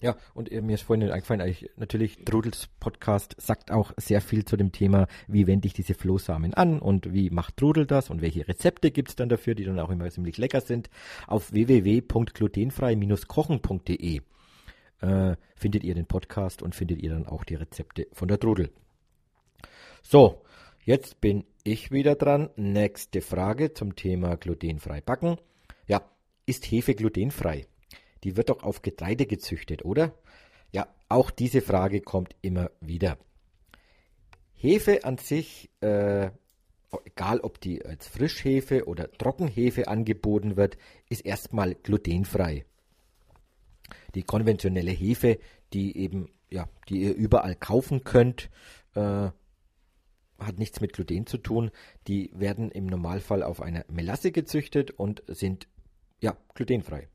Ja, 0.01 0.17
und 0.33 0.51
äh, 0.51 0.61
mir 0.61 0.73
ist 0.73 0.81
vorhin 0.81 1.09
eingefallen, 1.11 1.55
natürlich, 1.75 2.25
Trudels 2.25 2.67
Podcast 2.79 3.35
sagt 3.39 3.69
auch 3.69 3.93
sehr 3.97 4.21
viel 4.21 4.45
zu 4.45 4.57
dem 4.57 4.71
Thema, 4.71 5.05
wie 5.27 5.45
wende 5.45 5.67
ich 5.67 5.73
diese 5.73 5.93
Flohsamen 5.93 6.55
an 6.55 6.79
und 6.79 7.13
wie 7.13 7.29
macht 7.29 7.57
Trudel 7.57 7.85
das 7.85 8.09
und 8.09 8.21
welche 8.21 8.47
Rezepte 8.47 8.89
gibt's 8.89 9.15
dann 9.15 9.29
dafür, 9.29 9.53
die 9.53 9.63
dann 9.63 9.79
auch 9.79 9.91
immer 9.91 10.09
ziemlich 10.09 10.39
lecker 10.39 10.61
sind. 10.61 10.89
Auf 11.27 11.53
www.glutenfrei-kochen.de 11.53 14.21
äh, 15.01 15.35
findet 15.55 15.83
ihr 15.83 15.93
den 15.93 16.07
Podcast 16.07 16.63
und 16.63 16.73
findet 16.73 17.03
ihr 17.03 17.11
dann 17.11 17.27
auch 17.27 17.43
die 17.43 17.53
Rezepte 17.55 18.07
von 18.11 18.27
der 18.27 18.39
Trudel. 18.39 18.71
So, 20.01 20.41
jetzt 20.83 21.21
bin 21.21 21.45
ich 21.63 21.91
wieder 21.91 22.15
dran. 22.15 22.49
Nächste 22.55 23.21
Frage 23.21 23.75
zum 23.75 23.95
Thema 23.95 24.35
glutenfrei 24.35 25.01
backen. 25.01 25.37
Ja, 25.91 26.01
ist 26.45 26.65
Hefe 26.71 26.95
glutenfrei? 26.95 27.67
die 28.23 28.37
wird 28.37 28.49
doch 28.49 28.63
auf 28.63 28.81
Getreide 28.81 29.25
gezüchtet, 29.25 29.83
oder? 29.83 30.13
Ja, 30.71 30.87
auch 31.09 31.31
diese 31.31 31.61
Frage 31.61 32.01
kommt 32.01 32.35
immer 32.41 32.71
wieder. 32.79 33.17
Hefe 34.53 35.03
an 35.03 35.17
sich, 35.17 35.69
äh, 35.81 36.29
egal 37.05 37.39
ob 37.39 37.59
die 37.59 37.83
als 37.83 38.07
Frischhefe 38.07 38.85
oder 38.85 39.11
Trockenhefe 39.11 39.87
angeboten 39.87 40.55
wird, 40.55 40.77
ist 41.09 41.25
erstmal 41.25 41.75
glutenfrei. 41.75 42.65
Die 44.13 44.23
konventionelle 44.23 44.91
Hefe, 44.91 45.39
die 45.73 45.97
eben, 45.97 46.29
ja, 46.49 46.69
die 46.89 47.01
ihr 47.01 47.15
überall 47.15 47.55
kaufen 47.55 48.03
könnt, 48.03 48.49
äh, 48.93 49.29
hat 50.39 50.57
nichts 50.57 50.79
mit 50.79 50.93
Gluten 50.93 51.25
zu 51.25 51.37
tun. 51.37 51.71
Die 52.07 52.31
werden 52.33 52.71
im 52.71 52.85
Normalfall 52.85 53.43
auf 53.43 53.61
einer 53.61 53.83
Melasse 53.89 54.31
gezüchtet 54.31 54.91
und 54.91 55.23
sind 55.27 55.67
ja 56.21 56.37
glutenfrei. 56.53 57.07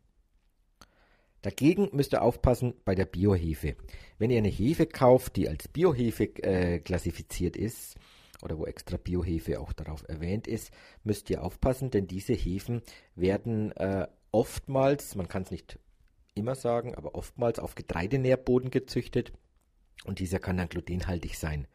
Dagegen 1.42 1.90
müsst 1.92 2.12
ihr 2.12 2.22
aufpassen 2.22 2.74
bei 2.84 2.94
der 2.94 3.04
Biohefe. 3.04 3.76
Wenn 4.18 4.30
ihr 4.30 4.38
eine 4.38 4.48
Hefe 4.48 4.86
kauft, 4.86 5.36
die 5.36 5.48
als 5.48 5.68
Biohefe 5.68 6.24
äh, 6.42 6.80
klassifiziert 6.80 7.56
ist, 7.56 7.96
oder 8.42 8.58
wo 8.58 8.66
extra 8.66 8.96
Biohefe 8.96 9.60
auch 9.60 9.72
darauf 9.72 10.04
erwähnt 10.08 10.46
ist, 10.46 10.70
müsst 11.04 11.30
ihr 11.30 11.42
aufpassen, 11.42 11.90
denn 11.90 12.06
diese 12.06 12.32
Hefen 12.32 12.82
werden 13.14 13.72
äh, 13.72 14.06
oftmals, 14.30 15.14
man 15.14 15.28
kann 15.28 15.42
es 15.42 15.50
nicht 15.50 15.78
immer 16.34 16.54
sagen, 16.54 16.94
aber 16.94 17.14
oftmals 17.14 17.58
auf 17.58 17.74
Getreidenährboden 17.74 18.70
gezüchtet. 18.70 19.32
und 20.04 20.18
dieser 20.18 20.38
kann 20.38 20.58
dann 20.58 20.68
glutenhaltig 20.68 21.38
sein. 21.38 21.66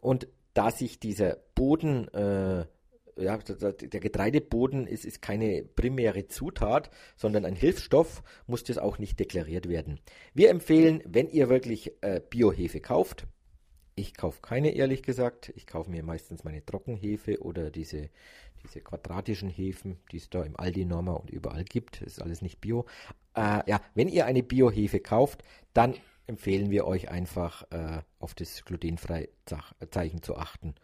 Und 0.00 0.26
da 0.54 0.70
sich 0.70 0.98
dieser 0.98 1.36
Boden 1.54 2.08
äh, 2.08 2.66
ja, 3.16 3.36
der 3.38 4.00
Getreideboden 4.00 4.86
ist, 4.86 5.04
ist 5.04 5.22
keine 5.22 5.64
primäre 5.64 6.28
Zutat, 6.28 6.90
sondern 7.16 7.44
ein 7.44 7.56
Hilfsstoff, 7.56 8.22
muss 8.46 8.64
das 8.64 8.78
auch 8.78 8.98
nicht 8.98 9.20
deklariert 9.20 9.68
werden. 9.68 10.00
Wir 10.34 10.50
empfehlen, 10.50 11.02
wenn 11.06 11.28
ihr 11.28 11.48
wirklich 11.48 11.92
äh, 12.02 12.20
Biohefe 12.20 12.80
kauft, 12.80 13.26
ich 13.94 14.14
kaufe 14.14 14.40
keine, 14.40 14.70
ehrlich 14.70 15.02
gesagt. 15.02 15.52
Ich 15.54 15.66
kaufe 15.66 15.90
mir 15.90 16.02
meistens 16.02 16.44
meine 16.44 16.64
Trockenhefe 16.64 17.42
oder 17.42 17.70
diese, 17.70 18.08
diese 18.64 18.80
quadratischen 18.80 19.50
Hefen, 19.50 19.98
die 20.10 20.16
es 20.16 20.30
da 20.30 20.42
im 20.42 20.58
Aldi 20.58 20.86
Norma 20.86 21.12
und 21.12 21.30
überall 21.30 21.64
gibt. 21.64 22.00
Das 22.00 22.14
ist 22.14 22.22
alles 22.22 22.40
nicht 22.40 22.60
Bio. 22.60 22.86
Äh, 23.34 23.68
ja, 23.68 23.80
wenn 23.94 24.08
ihr 24.08 24.24
eine 24.24 24.42
Biohefe 24.42 25.00
kauft, 25.00 25.44
dann 25.74 25.94
empfehlen 26.26 26.70
wir 26.70 26.86
euch 26.86 27.10
einfach 27.10 27.70
äh, 27.70 28.00
auf 28.18 28.34
das 28.34 28.64
glutenfreie 28.64 29.28
Zeichen 29.90 30.22
zu 30.22 30.36
achten. 30.36 30.74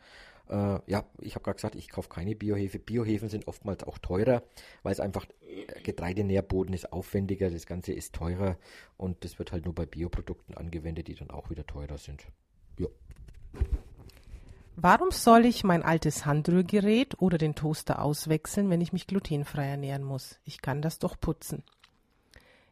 Äh, 0.49 0.81
ja, 0.87 1.05
ich 1.21 1.35
habe 1.35 1.45
gerade 1.45 1.57
gesagt, 1.57 1.75
ich 1.75 1.88
kaufe 1.88 2.09
keine 2.09 2.35
Biohefe. 2.35 2.78
Biohefen 2.78 3.28
sind 3.28 3.47
oftmals 3.49 3.83
auch 3.85 3.99
teurer, 3.99 4.43
weil 4.83 4.93
es 4.93 5.00
einfach 5.00 5.26
äh, 5.47 5.81
Getreidenährboden 5.83 6.75
ist 6.75 6.93
aufwendiger, 6.93 7.50
das 7.50 7.67
Ganze 7.67 7.93
ist 7.93 8.14
teurer 8.14 8.57
und 8.97 9.25
das 9.25 9.38
wird 9.38 9.52
halt 9.52 9.64
nur 9.64 9.75
bei 9.75 9.87
Bioprodukten 9.87 10.57
angewendet, 10.57 11.09
die 11.09 11.14
dann 11.14 11.31
auch 11.31 11.50
wieder 11.50 11.67
teurer 11.67 11.99
sind. 11.99 12.26
Ja. 12.78 12.88
Warum 14.76 15.11
soll 15.11 15.45
ich 15.45 15.64
mein 15.64 15.83
altes 15.83 16.25
Handrührgerät 16.25 17.21
oder 17.21 17.37
den 17.37 17.57
Toaster 17.57 18.00
auswechseln, 18.00 18.71
wenn 18.71 18.81
ich 18.81 18.93
mich 18.93 19.09
glutenfrei 19.09 19.67
ernähren 19.67 20.05
muss? 20.05 20.38
Ich 20.45 20.62
kann 20.62 20.83
das 20.83 21.00
doch 21.00 21.19
putzen. 21.19 21.64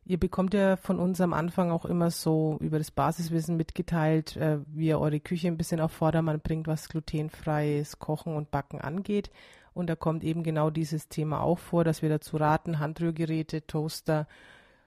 Ihr 0.09 0.21
bekommt 0.21 0.55
ja 0.55 0.77
von 0.77 1.01
uns 1.01 1.21
am 1.21 1.33
Anfang 1.33 1.73
auch 1.73 1.85
immer 1.85 2.13
so 2.13 2.59
über 2.61 2.79
das 2.79 2.93
Basiswissen 2.93 3.57
mitgeteilt, 3.57 4.37
äh, 4.37 4.61
wie 4.69 4.87
ihr 4.87 5.01
eure 5.01 5.19
Küche 5.19 5.49
ein 5.49 5.57
bisschen 5.57 5.81
auf 5.81 5.91
Vordermann 5.91 6.41
bringt, 6.41 6.69
was 6.69 6.89
glutenfreies 6.89 7.99
Kochen 7.99 8.37
und 8.37 8.53
Backen 8.53 8.81
angeht. 8.81 9.33
Und 9.75 9.91
da 9.91 9.97
kommt 9.97 10.23
eben 10.23 10.45
genau 10.45 10.71
dieses 10.71 11.09
Thema 11.09 11.41
auch 11.41 11.59
vor, 11.59 11.83
dass 11.83 12.03
wir 12.03 12.09
dazu 12.09 12.37
raten, 12.37 12.79
Handrührgeräte, 12.79 13.67
Toaster, 13.67 14.29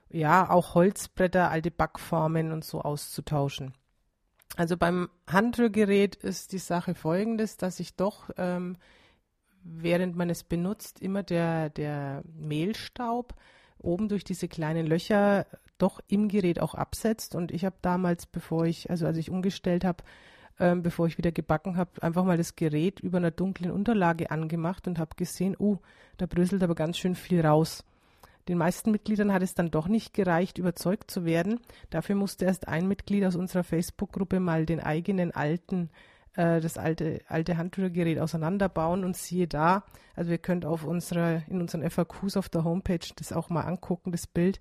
ja, 0.08 0.48
auch 0.48 0.74
Holzbretter, 0.74 1.50
alte 1.50 1.70
Backformen 1.70 2.50
und 2.50 2.64
so 2.64 2.80
auszutauschen. 2.80 3.74
Also 4.56 4.78
beim 4.78 5.10
Handrührgerät 5.26 6.16
ist 6.16 6.52
die 6.52 6.58
Sache 6.58 6.94
folgendes, 6.94 7.58
dass 7.58 7.78
ich 7.78 7.94
doch, 7.94 8.30
ähm, 8.38 8.78
während 9.62 10.16
man 10.16 10.30
es 10.30 10.44
benutzt, 10.44 11.02
immer 11.02 11.22
der, 11.22 11.68
der 11.68 12.22
Mehlstaub 12.24 13.34
oben 13.80 14.08
durch 14.08 14.24
diese 14.24 14.48
kleinen 14.48 14.86
Löcher 14.86 15.46
doch 15.78 16.00
im 16.08 16.28
Gerät 16.28 16.60
auch 16.60 16.74
absetzt. 16.74 17.34
Und 17.34 17.50
ich 17.50 17.64
habe 17.64 17.76
damals, 17.82 18.26
bevor 18.26 18.66
ich, 18.66 18.90
also 18.90 19.06
als 19.06 19.16
ich 19.16 19.30
umgestellt 19.30 19.84
habe, 19.84 20.04
ähm, 20.58 20.82
bevor 20.82 21.06
ich 21.06 21.18
wieder 21.18 21.32
gebacken 21.32 21.76
habe, 21.76 22.02
einfach 22.02 22.24
mal 22.24 22.36
das 22.36 22.54
Gerät 22.54 23.00
über 23.00 23.18
einer 23.18 23.30
dunklen 23.30 23.70
Unterlage 23.70 24.30
angemacht 24.30 24.86
und 24.86 24.98
habe 24.98 25.16
gesehen, 25.16 25.56
oh, 25.58 25.78
da 26.18 26.26
bröselt 26.26 26.62
aber 26.62 26.74
ganz 26.74 26.98
schön 26.98 27.14
viel 27.14 27.40
raus. 27.40 27.84
Den 28.48 28.58
meisten 28.58 28.90
Mitgliedern 28.90 29.32
hat 29.32 29.42
es 29.42 29.54
dann 29.54 29.70
doch 29.70 29.88
nicht 29.88 30.12
gereicht, 30.12 30.58
überzeugt 30.58 31.10
zu 31.10 31.24
werden. 31.24 31.60
Dafür 31.90 32.16
musste 32.16 32.46
erst 32.46 32.68
ein 32.68 32.88
Mitglied 32.88 33.24
aus 33.24 33.36
unserer 33.36 33.64
Facebook-Gruppe 33.64 34.40
mal 34.40 34.66
den 34.66 34.80
eigenen 34.80 35.30
alten 35.30 35.90
äh, 36.40 36.60
das 36.60 36.78
alte, 36.78 37.20
alte 37.28 37.58
Handrührgerät 37.58 38.18
auseinanderbauen 38.18 39.04
und 39.04 39.16
siehe 39.16 39.46
da, 39.46 39.84
also 40.16 40.30
ihr 40.30 40.38
könnt 40.38 40.64
auf 40.64 40.84
unserer, 40.84 41.42
in 41.48 41.60
unseren 41.60 41.88
FAQs 41.88 42.36
auf 42.36 42.48
der 42.48 42.64
Homepage 42.64 43.06
das 43.16 43.32
auch 43.32 43.50
mal 43.50 43.62
angucken, 43.62 44.10
das 44.10 44.26
Bild. 44.26 44.60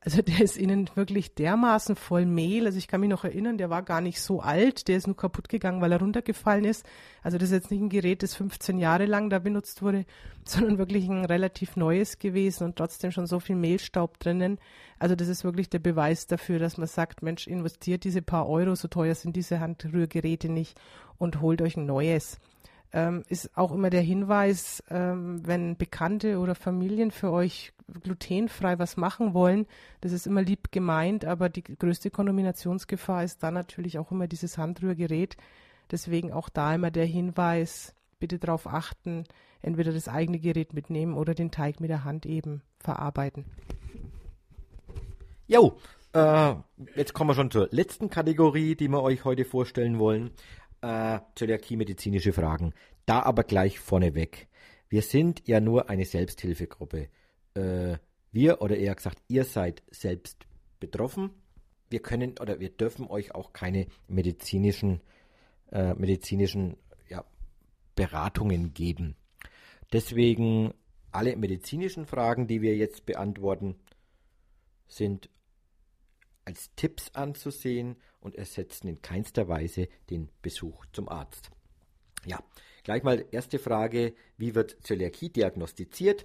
Also 0.00 0.22
der 0.22 0.40
ist 0.40 0.56
innen 0.56 0.88
wirklich 0.94 1.34
dermaßen 1.34 1.96
voll 1.96 2.24
Mehl. 2.24 2.66
Also 2.66 2.78
ich 2.78 2.86
kann 2.86 3.00
mich 3.00 3.10
noch 3.10 3.24
erinnern, 3.24 3.58
der 3.58 3.68
war 3.68 3.82
gar 3.82 4.00
nicht 4.00 4.20
so 4.20 4.40
alt, 4.40 4.86
der 4.86 4.96
ist 4.96 5.08
nur 5.08 5.16
kaputt 5.16 5.48
gegangen, 5.48 5.80
weil 5.80 5.90
er 5.90 5.98
runtergefallen 5.98 6.64
ist. 6.64 6.86
Also 7.22 7.36
das 7.36 7.48
ist 7.48 7.54
jetzt 7.54 7.70
nicht 7.72 7.80
ein 7.80 7.88
Gerät, 7.88 8.22
das 8.22 8.36
15 8.36 8.78
Jahre 8.78 9.06
lang 9.06 9.28
da 9.28 9.40
benutzt 9.40 9.82
wurde, 9.82 10.04
sondern 10.44 10.78
wirklich 10.78 11.08
ein 11.08 11.24
relativ 11.24 11.74
neues 11.74 12.20
gewesen 12.20 12.64
und 12.64 12.76
trotzdem 12.76 13.10
schon 13.10 13.26
so 13.26 13.40
viel 13.40 13.56
Mehlstaub 13.56 14.20
drinnen. 14.20 14.58
Also 15.00 15.16
das 15.16 15.26
ist 15.26 15.42
wirklich 15.42 15.68
der 15.68 15.80
Beweis 15.80 16.28
dafür, 16.28 16.60
dass 16.60 16.78
man 16.78 16.86
sagt, 16.86 17.22
Mensch, 17.22 17.48
investiert 17.48 18.04
diese 18.04 18.22
paar 18.22 18.48
Euro, 18.48 18.76
so 18.76 18.86
teuer 18.86 19.16
sind 19.16 19.34
diese 19.34 19.58
Handrührgeräte 19.58 20.48
nicht 20.48 20.80
und 21.18 21.40
holt 21.40 21.60
euch 21.60 21.76
ein 21.76 21.86
neues. 21.86 22.38
Ähm, 22.92 23.22
ist 23.28 23.56
auch 23.56 23.72
immer 23.72 23.90
der 23.90 24.00
Hinweis, 24.00 24.82
ähm, 24.88 25.46
wenn 25.46 25.76
Bekannte 25.76 26.38
oder 26.38 26.54
Familien 26.54 27.10
für 27.10 27.30
euch 27.30 27.72
glutenfrei 28.02 28.78
was 28.78 28.96
machen 28.96 29.34
wollen, 29.34 29.66
das 30.00 30.12
ist 30.12 30.26
immer 30.26 30.42
lieb 30.42 30.72
gemeint, 30.72 31.24
aber 31.24 31.48
die 31.50 31.62
größte 31.62 32.10
Kontaminationsgefahr 32.10 33.24
ist 33.24 33.42
dann 33.42 33.54
natürlich 33.54 33.98
auch 33.98 34.10
immer 34.10 34.26
dieses 34.26 34.56
Handrührgerät. 34.56 35.36
Deswegen 35.90 36.32
auch 36.32 36.48
da 36.48 36.74
immer 36.74 36.90
der 36.90 37.06
Hinweis, 37.06 37.94
bitte 38.18 38.38
darauf 38.38 38.66
achten, 38.66 39.24
entweder 39.62 39.92
das 39.92 40.08
eigene 40.08 40.38
Gerät 40.38 40.72
mitnehmen 40.72 41.14
oder 41.14 41.34
den 41.34 41.50
Teig 41.50 41.80
mit 41.80 41.90
der 41.90 42.04
Hand 42.04 42.26
eben 42.26 42.62
verarbeiten. 42.78 43.44
Jo, 45.46 45.78
äh, 46.12 46.54
jetzt 46.94 47.14
kommen 47.14 47.30
wir 47.30 47.34
schon 47.34 47.50
zur 47.50 47.68
letzten 47.70 48.10
Kategorie, 48.10 48.76
die 48.76 48.88
wir 48.88 49.02
euch 49.02 49.24
heute 49.24 49.44
vorstellen 49.44 49.98
wollen 49.98 50.30
äh, 50.80 51.20
Zöliakie-medizinische 51.34 52.32
Fragen. 52.32 52.74
Da 53.06 53.22
aber 53.22 53.44
gleich 53.44 53.78
vorneweg. 53.78 54.48
Wir 54.88 55.02
sind 55.02 55.42
ja 55.46 55.60
nur 55.60 55.90
eine 55.90 56.04
Selbsthilfegruppe. 56.04 57.08
Äh, 57.54 57.98
wir, 58.32 58.62
oder 58.62 58.76
eher 58.76 58.94
gesagt, 58.94 59.22
ihr 59.28 59.44
seid 59.44 59.82
selbst 59.90 60.46
betroffen. 60.80 61.30
Wir 61.90 62.00
können 62.00 62.34
oder 62.40 62.60
wir 62.60 62.70
dürfen 62.70 63.06
euch 63.06 63.34
auch 63.34 63.52
keine 63.52 63.86
medizinischen, 64.06 65.00
äh, 65.72 65.94
medizinischen 65.94 66.76
ja, 67.08 67.24
Beratungen 67.94 68.74
geben. 68.74 69.16
Deswegen 69.92 70.74
alle 71.10 71.36
medizinischen 71.36 72.06
Fragen, 72.06 72.46
die 72.46 72.60
wir 72.60 72.76
jetzt 72.76 73.06
beantworten, 73.06 73.76
sind 74.86 75.30
als 76.48 76.74
Tipps 76.76 77.10
anzusehen 77.12 77.96
und 78.20 78.34
ersetzen 78.34 78.88
in 78.88 79.02
keinster 79.02 79.48
Weise 79.48 79.86
den 80.08 80.30
Besuch 80.40 80.86
zum 80.94 81.06
Arzt. 81.10 81.50
Ja, 82.24 82.42
gleich 82.84 83.02
mal 83.02 83.26
erste 83.32 83.58
Frage, 83.58 84.14
wie 84.38 84.54
wird 84.54 84.78
Zöliakie 84.80 85.28
diagnostiziert 85.28 86.24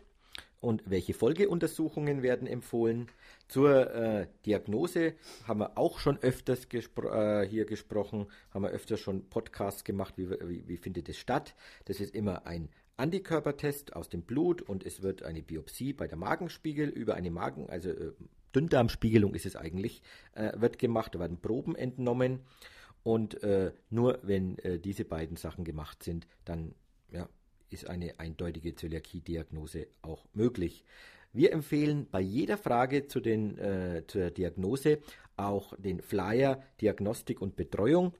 und 0.62 0.89
welche 0.89 1.13
Folgeuntersuchungen 1.13 2.24
werden 2.24 2.48
empfohlen? 2.48 3.12
Zur 3.50 3.94
äh, 3.94 4.27
Diagnose 4.46 5.15
haben 5.46 5.60
wir 5.60 5.77
auch 5.77 6.00
schon 6.00 6.18
öfters 6.20 6.70
gespro 6.70 7.10
äh, 7.10 7.46
hier 7.46 7.65
gesprochen, 7.65 8.27
haben 8.51 8.63
wir 8.63 8.72
öfters 8.72 9.01
schon 9.01 9.30
Podcasts 9.30 9.84
gemacht, 9.84 10.13
wie, 10.15 10.30
wie, 10.30 10.65
wie 10.70 10.77
findet 10.77 11.10
es 11.10 11.18
statt. 11.18 11.53
Das 11.84 12.00
ist 12.00 12.15
immer 12.15 12.48
ein 12.48 12.70
Antikörpertest 12.96 13.94
aus 13.94 14.08
dem 14.08 14.22
Blut 14.22 14.62
und 14.62 14.86
es 14.86 15.01
wird 15.01 15.24
eine 15.24 15.42
Biopsie 15.42 15.92
bei 15.92 16.08
der 16.08 16.18
Magenspiegel 16.18 16.88
über 16.88 17.15
eine 17.15 17.30
Magen, 17.30 17.70
also 17.70 17.89
äh, 17.89 18.13
Dünndarmspiegelung 18.55 19.33
ist 19.33 19.45
es 19.45 19.55
eigentlich, 19.55 20.01
äh, 20.33 20.51
wird 20.60 20.79
gemacht, 20.79 21.15
da 21.15 21.19
werden 21.19 21.41
Proben 21.41 21.75
entnommen 21.75 22.41
und 23.03 23.43
äh, 23.43 23.72
nur 23.89 24.19
wenn 24.24 24.57
äh, 24.60 24.79
diese 24.79 25.05
beiden 25.05 25.38
Sachen 25.38 25.63
gemacht 25.63 26.03
sind, 26.03 26.27
dann 26.45 26.74
ja, 27.12 27.27
ist 27.69 27.89
eine 27.89 28.19
eindeutige 28.19 28.75
Zöliakie-Diagnose 28.75 29.88
auch 30.01 30.25
möglich. 30.33 30.86
Wir 31.33 31.51
empfehlen 31.51 32.07
bei 32.12 32.22
jeder 32.22 32.57
Frage 32.57 33.07
zu 33.07 33.19
den, 33.19 33.57
äh, 33.57 34.03
zur 34.07 34.29
Diagnose 34.29 35.00
auch 35.36 35.74
den 35.77 36.00
Flyer 36.00 36.62
Diagnostik 36.79 37.41
und 37.41 37.55
Betreuung 37.55 38.13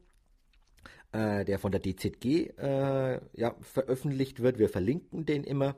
äh, 1.14 1.46
der 1.46 1.60
von 1.60 1.72
der 1.72 1.82
DZG 1.82 2.50
äh, 2.58 3.22
ja, 3.36 3.56
veröffentlicht 3.62 4.42
wird. 4.42 4.58
Wir 4.60 4.68
verlinken 4.68 5.26
den 5.26 5.44
immer. 5.44 5.76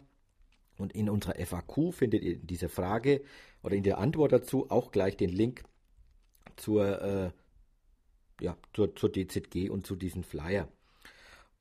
Und 0.78 0.94
in 0.94 1.10
unserer 1.10 1.36
FAQ 1.36 1.94
findet 1.94 2.24
ihr 2.24 2.34
in 2.34 2.48
dieser 2.48 2.70
Frage 2.70 3.22
oder 3.66 3.76
in 3.76 3.84
der 3.84 3.98
Antwort 3.98 4.32
dazu 4.32 4.70
auch 4.70 4.92
gleich 4.92 5.18
den 5.18 5.30
Link 5.30 5.64
zur, 6.56 7.02
äh, 7.02 7.32
ja, 8.40 8.56
zur, 8.74 8.96
zur 8.96 9.12
DZG 9.12 9.70
und 9.70 9.88
zu 9.88 9.96
diesem 9.96 10.24
Flyer. 10.24 10.68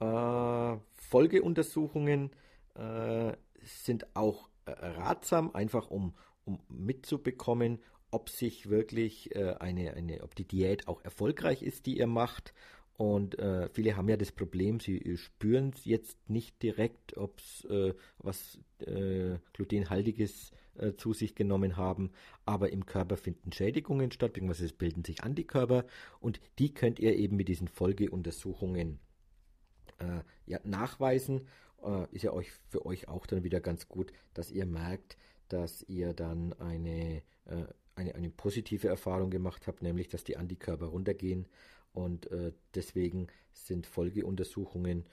Äh, 0.01 0.77
Folgeuntersuchungen 0.93 2.31
äh, 2.75 3.33
sind 3.63 4.15
auch 4.15 4.51
äh, 4.67 4.73
ratsam, 4.73 5.55
einfach 5.55 5.91
um, 5.91 6.15
um 6.45 6.61
mitzubekommen, 6.69 7.81
ob 8.11 8.29
sich 8.29 8.69
wirklich 8.69 9.35
äh, 9.35 9.55
eine, 9.59 9.95
eine, 9.95 10.23
ob 10.23 10.35
die 10.35 10.47
Diät 10.47 10.87
auch 10.89 11.03
erfolgreich 11.03 11.63
ist, 11.63 11.87
die 11.87 11.99
ihr 11.99 12.07
macht 12.07 12.53
und 12.97 13.39
äh, 13.41 13.69
viele 13.71 13.97
haben 13.97 14.09
ja 14.09 14.17
das 14.17 14.31
Problem, 14.31 14.79
sie 14.79 15.17
spüren 15.17 15.73
es 15.75 15.85
jetzt 15.85 16.31
nicht 16.31 16.63
direkt, 16.63 17.17
ob 17.17 17.41
es 17.41 17.65
äh, 17.65 17.95
was 18.19 18.61
äh, 18.79 19.39
glutenhaltiges 19.53 20.53
äh, 20.77 20.95
zu 20.95 21.13
sich 21.13 21.35
genommen 21.35 21.77
haben, 21.77 22.11
aber 22.45 22.71
im 22.71 22.87
Körper 22.87 23.17
finden 23.17 23.53
Schädigungen 23.53 24.11
statt, 24.11 24.33
beziehungsweise 24.33 24.67
es 24.67 24.73
bilden 24.73 25.05
sich 25.05 25.23
Antikörper. 25.23 25.85
Und 26.21 26.41
die 26.59 26.73
könnt 26.75 26.99
ihr 26.99 27.17
eben 27.17 27.37
mit 27.37 27.49
diesen 27.49 27.69
Folgeuntersuchungen 27.69 28.99
äh, 29.99 30.21
ja, 30.47 30.61
nachweisen. 30.65 31.47
Äh, 31.83 32.07
ist 32.13 32.23
ja 32.23 32.33
euch 32.33 32.51
für 32.69 32.85
euch 32.87 33.09
auch 33.09 33.27
dann 33.27 33.45
wieder 33.45 33.61
ganz 33.61 33.89
gut, 33.89 34.13
dass 34.35 34.51
ihr 34.51 34.67
merkt, 34.67 35.17
dass 35.49 35.83
ihr 35.83 36.15
dann 36.15 36.55
eine, 36.55 37.23
eine, 37.95 38.15
eine 38.15 38.31
positive 38.31 38.89
Erfahrung 38.89 39.31
gemacht 39.31 39.67
habt, 39.67 39.83
nämlich 39.83 40.09
dass 40.09 40.25
die 40.25 40.39
Antikörper 40.39 40.87
runtergehen. 40.87 41.47
Und 41.93 42.31
äh, 42.33 42.53
deswegen 42.75 43.29
sind 43.53 43.87
Folgeuntersuchungen, 43.87 45.07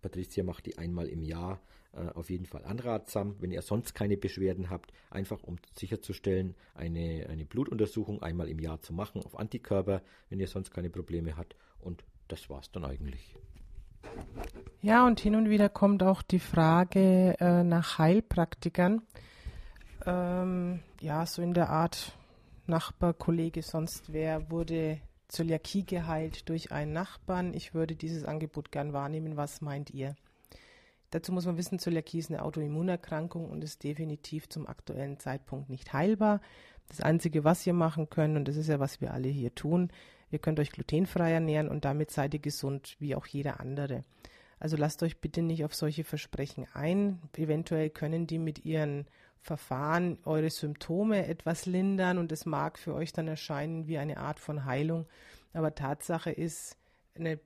Patricia 0.00 0.44
macht 0.44 0.66
die 0.66 0.78
einmal 0.78 1.08
im 1.08 1.22
Jahr, 1.22 1.60
äh, 1.92 2.08
auf 2.14 2.30
jeden 2.30 2.46
Fall 2.46 2.64
anratsam. 2.64 3.36
Wenn 3.40 3.50
ihr 3.50 3.62
sonst 3.62 3.94
keine 3.94 4.16
Beschwerden 4.16 4.70
habt, 4.70 4.92
einfach 5.10 5.42
um 5.42 5.56
sicherzustellen, 5.76 6.54
eine, 6.74 7.26
eine 7.28 7.44
Blutuntersuchung 7.44 8.22
einmal 8.22 8.48
im 8.48 8.58
Jahr 8.58 8.80
zu 8.80 8.92
machen 8.92 9.22
auf 9.22 9.38
Antikörper, 9.38 10.02
wenn 10.28 10.40
ihr 10.40 10.48
sonst 10.48 10.70
keine 10.70 10.90
Probleme 10.90 11.36
habt. 11.36 11.56
Und 11.80 12.04
das 12.28 12.48
war 12.48 12.60
es 12.60 12.70
dann 12.70 12.84
eigentlich. 12.84 13.34
Ja, 14.82 15.06
und 15.06 15.20
hin 15.20 15.36
und 15.36 15.50
wieder 15.50 15.68
kommt 15.68 16.02
auch 16.02 16.22
die 16.22 16.38
Frage 16.38 17.36
äh, 17.38 17.62
nach 17.62 17.98
Heilpraktikern. 17.98 19.02
Ähm, 20.06 20.80
ja, 21.00 21.26
so 21.26 21.42
in 21.42 21.52
der 21.52 21.68
Art 21.68 22.16
Nachbar, 22.66 23.14
Kollege, 23.14 23.62
sonst 23.62 24.12
wer 24.12 24.50
wurde 24.50 25.00
Zöliakie 25.30 25.84
geheilt 25.84 26.48
durch 26.48 26.72
einen 26.72 26.92
Nachbarn. 26.92 27.54
Ich 27.54 27.74
würde 27.74 27.96
dieses 27.96 28.24
Angebot 28.24 28.72
gern 28.72 28.92
wahrnehmen. 28.92 29.36
Was 29.36 29.60
meint 29.60 29.90
ihr? 29.90 30.16
Dazu 31.10 31.32
muss 31.32 31.46
man 31.46 31.56
wissen, 31.56 31.78
Zöliakie 31.78 32.18
ist 32.18 32.30
eine 32.30 32.42
Autoimmunerkrankung 32.42 33.50
und 33.50 33.64
ist 33.64 33.82
definitiv 33.82 34.48
zum 34.48 34.66
aktuellen 34.66 35.18
Zeitpunkt 35.18 35.70
nicht 35.70 35.92
heilbar. 35.92 36.40
Das 36.88 37.00
Einzige, 37.00 37.44
was 37.44 37.66
ihr 37.66 37.72
machen 37.72 38.10
könnt, 38.10 38.36
und 38.36 38.46
das 38.46 38.56
ist 38.56 38.68
ja, 38.68 38.78
was 38.78 39.00
wir 39.00 39.12
alle 39.12 39.28
hier 39.28 39.54
tun, 39.54 39.90
Ihr 40.30 40.38
könnt 40.38 40.60
euch 40.60 40.70
glutenfrei 40.70 41.32
ernähren 41.32 41.68
und 41.68 41.84
damit 41.84 42.10
seid 42.10 42.34
ihr 42.34 42.40
gesund, 42.40 42.96
wie 43.00 43.14
auch 43.14 43.26
jeder 43.26 43.60
andere. 43.60 44.04
Also 44.60 44.76
lasst 44.76 45.02
euch 45.02 45.18
bitte 45.18 45.42
nicht 45.42 45.64
auf 45.64 45.74
solche 45.74 46.04
Versprechen 46.04 46.66
ein. 46.72 47.18
Eventuell 47.36 47.90
können 47.90 48.26
die 48.26 48.38
mit 48.38 48.64
ihren 48.64 49.06
Verfahren 49.40 50.18
eure 50.24 50.50
Symptome 50.50 51.26
etwas 51.26 51.66
lindern 51.66 52.18
und 52.18 52.30
es 52.30 52.44
mag 52.44 52.78
für 52.78 52.94
euch 52.94 53.12
dann 53.12 53.26
erscheinen 53.26 53.86
wie 53.86 53.98
eine 53.98 54.18
Art 54.18 54.38
von 54.38 54.64
Heilung. 54.64 55.06
Aber 55.52 55.74
Tatsache 55.74 56.30
ist, 56.30 56.76
eine 57.14 57.40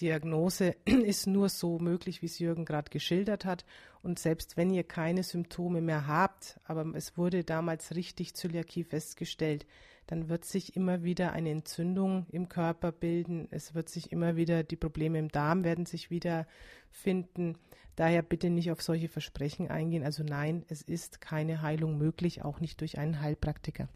Diagnose 0.00 0.76
ist 0.84 1.26
nur 1.26 1.48
so 1.48 1.78
möglich, 1.78 2.22
wie 2.22 2.26
es 2.26 2.38
Jürgen 2.38 2.64
gerade 2.64 2.90
geschildert 2.90 3.44
hat. 3.44 3.64
Und 4.02 4.18
selbst 4.18 4.56
wenn 4.56 4.70
ihr 4.70 4.84
keine 4.84 5.22
Symptome 5.22 5.80
mehr 5.80 6.06
habt, 6.06 6.60
aber 6.64 6.86
es 6.94 7.16
wurde 7.16 7.44
damals 7.44 7.94
richtig 7.94 8.34
Zöliakie 8.34 8.84
festgestellt, 8.84 9.66
dann 10.06 10.28
wird 10.28 10.44
sich 10.44 10.76
immer 10.76 11.02
wieder 11.02 11.32
eine 11.32 11.50
Entzündung 11.50 12.26
im 12.30 12.48
Körper 12.48 12.92
bilden. 12.92 13.48
Es 13.50 13.74
wird 13.74 13.88
sich 13.88 14.12
immer 14.12 14.36
wieder, 14.36 14.62
die 14.62 14.76
Probleme 14.76 15.18
im 15.18 15.28
Darm 15.28 15.64
werden 15.64 15.86
sich 15.86 16.10
wieder 16.10 16.46
finden. 16.90 17.58
Daher 17.96 18.22
bitte 18.22 18.50
nicht 18.50 18.70
auf 18.70 18.82
solche 18.82 19.08
Versprechen 19.08 19.68
eingehen. 19.68 20.04
Also 20.04 20.22
nein, 20.22 20.64
es 20.68 20.82
ist 20.82 21.20
keine 21.20 21.62
Heilung 21.62 21.98
möglich, 21.98 22.44
auch 22.44 22.60
nicht 22.60 22.80
durch 22.80 22.98
einen 22.98 23.20
Heilpraktiker. 23.20 23.88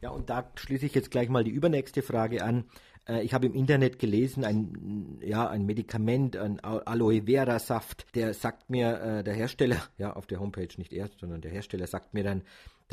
Ja, 0.00 0.10
und 0.10 0.28
da 0.28 0.50
schließe 0.56 0.86
ich 0.86 0.94
jetzt 0.94 1.10
gleich 1.10 1.28
mal 1.28 1.44
die 1.44 1.50
übernächste 1.50 2.02
Frage 2.02 2.44
an. 2.44 2.64
Äh, 3.08 3.22
ich 3.22 3.32
habe 3.34 3.46
im 3.46 3.54
Internet 3.54 3.98
gelesen, 3.98 4.44
ein, 4.44 5.18
ja, 5.22 5.48
ein 5.48 5.66
Medikament, 5.66 6.36
ein 6.36 6.60
Aloe 6.60 7.22
Vera 7.22 7.58
Saft, 7.58 8.06
der 8.14 8.34
sagt 8.34 8.70
mir, 8.70 9.00
äh, 9.00 9.24
der 9.24 9.34
Hersteller, 9.34 9.78
ja, 9.98 10.14
auf 10.14 10.26
der 10.26 10.40
Homepage 10.40 10.68
nicht 10.76 10.92
erst, 10.92 11.20
sondern 11.20 11.40
der 11.40 11.50
Hersteller 11.50 11.86
sagt 11.86 12.14
mir 12.14 12.24
dann, 12.24 12.42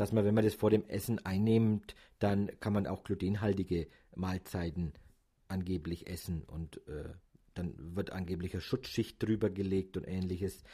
dass 0.02 0.10
man, 0.10 0.24
wenn 0.24 0.34
man 0.34 0.42
das 0.42 0.54
vor 0.54 0.68
dem 0.68 0.84
Essen 0.88 1.24
einnimmt, 1.24 1.94
dann 2.18 2.50
kann 2.58 2.72
man 2.72 2.88
auch 2.88 3.04
glutenhaltige 3.04 3.86
Mahlzeiten 4.16 4.94
angeblich 5.46 6.08
essen 6.08 6.42
und 6.42 6.84
äh, 6.88 7.10
dann 7.54 7.94
wird 7.94 8.10
angeblich 8.10 8.52
eine 8.52 8.62
Schutzschicht 8.62 9.22
drüber 9.22 9.48
gelegt 9.48 9.96
und 9.96 10.02
ähnliches. 10.02 10.64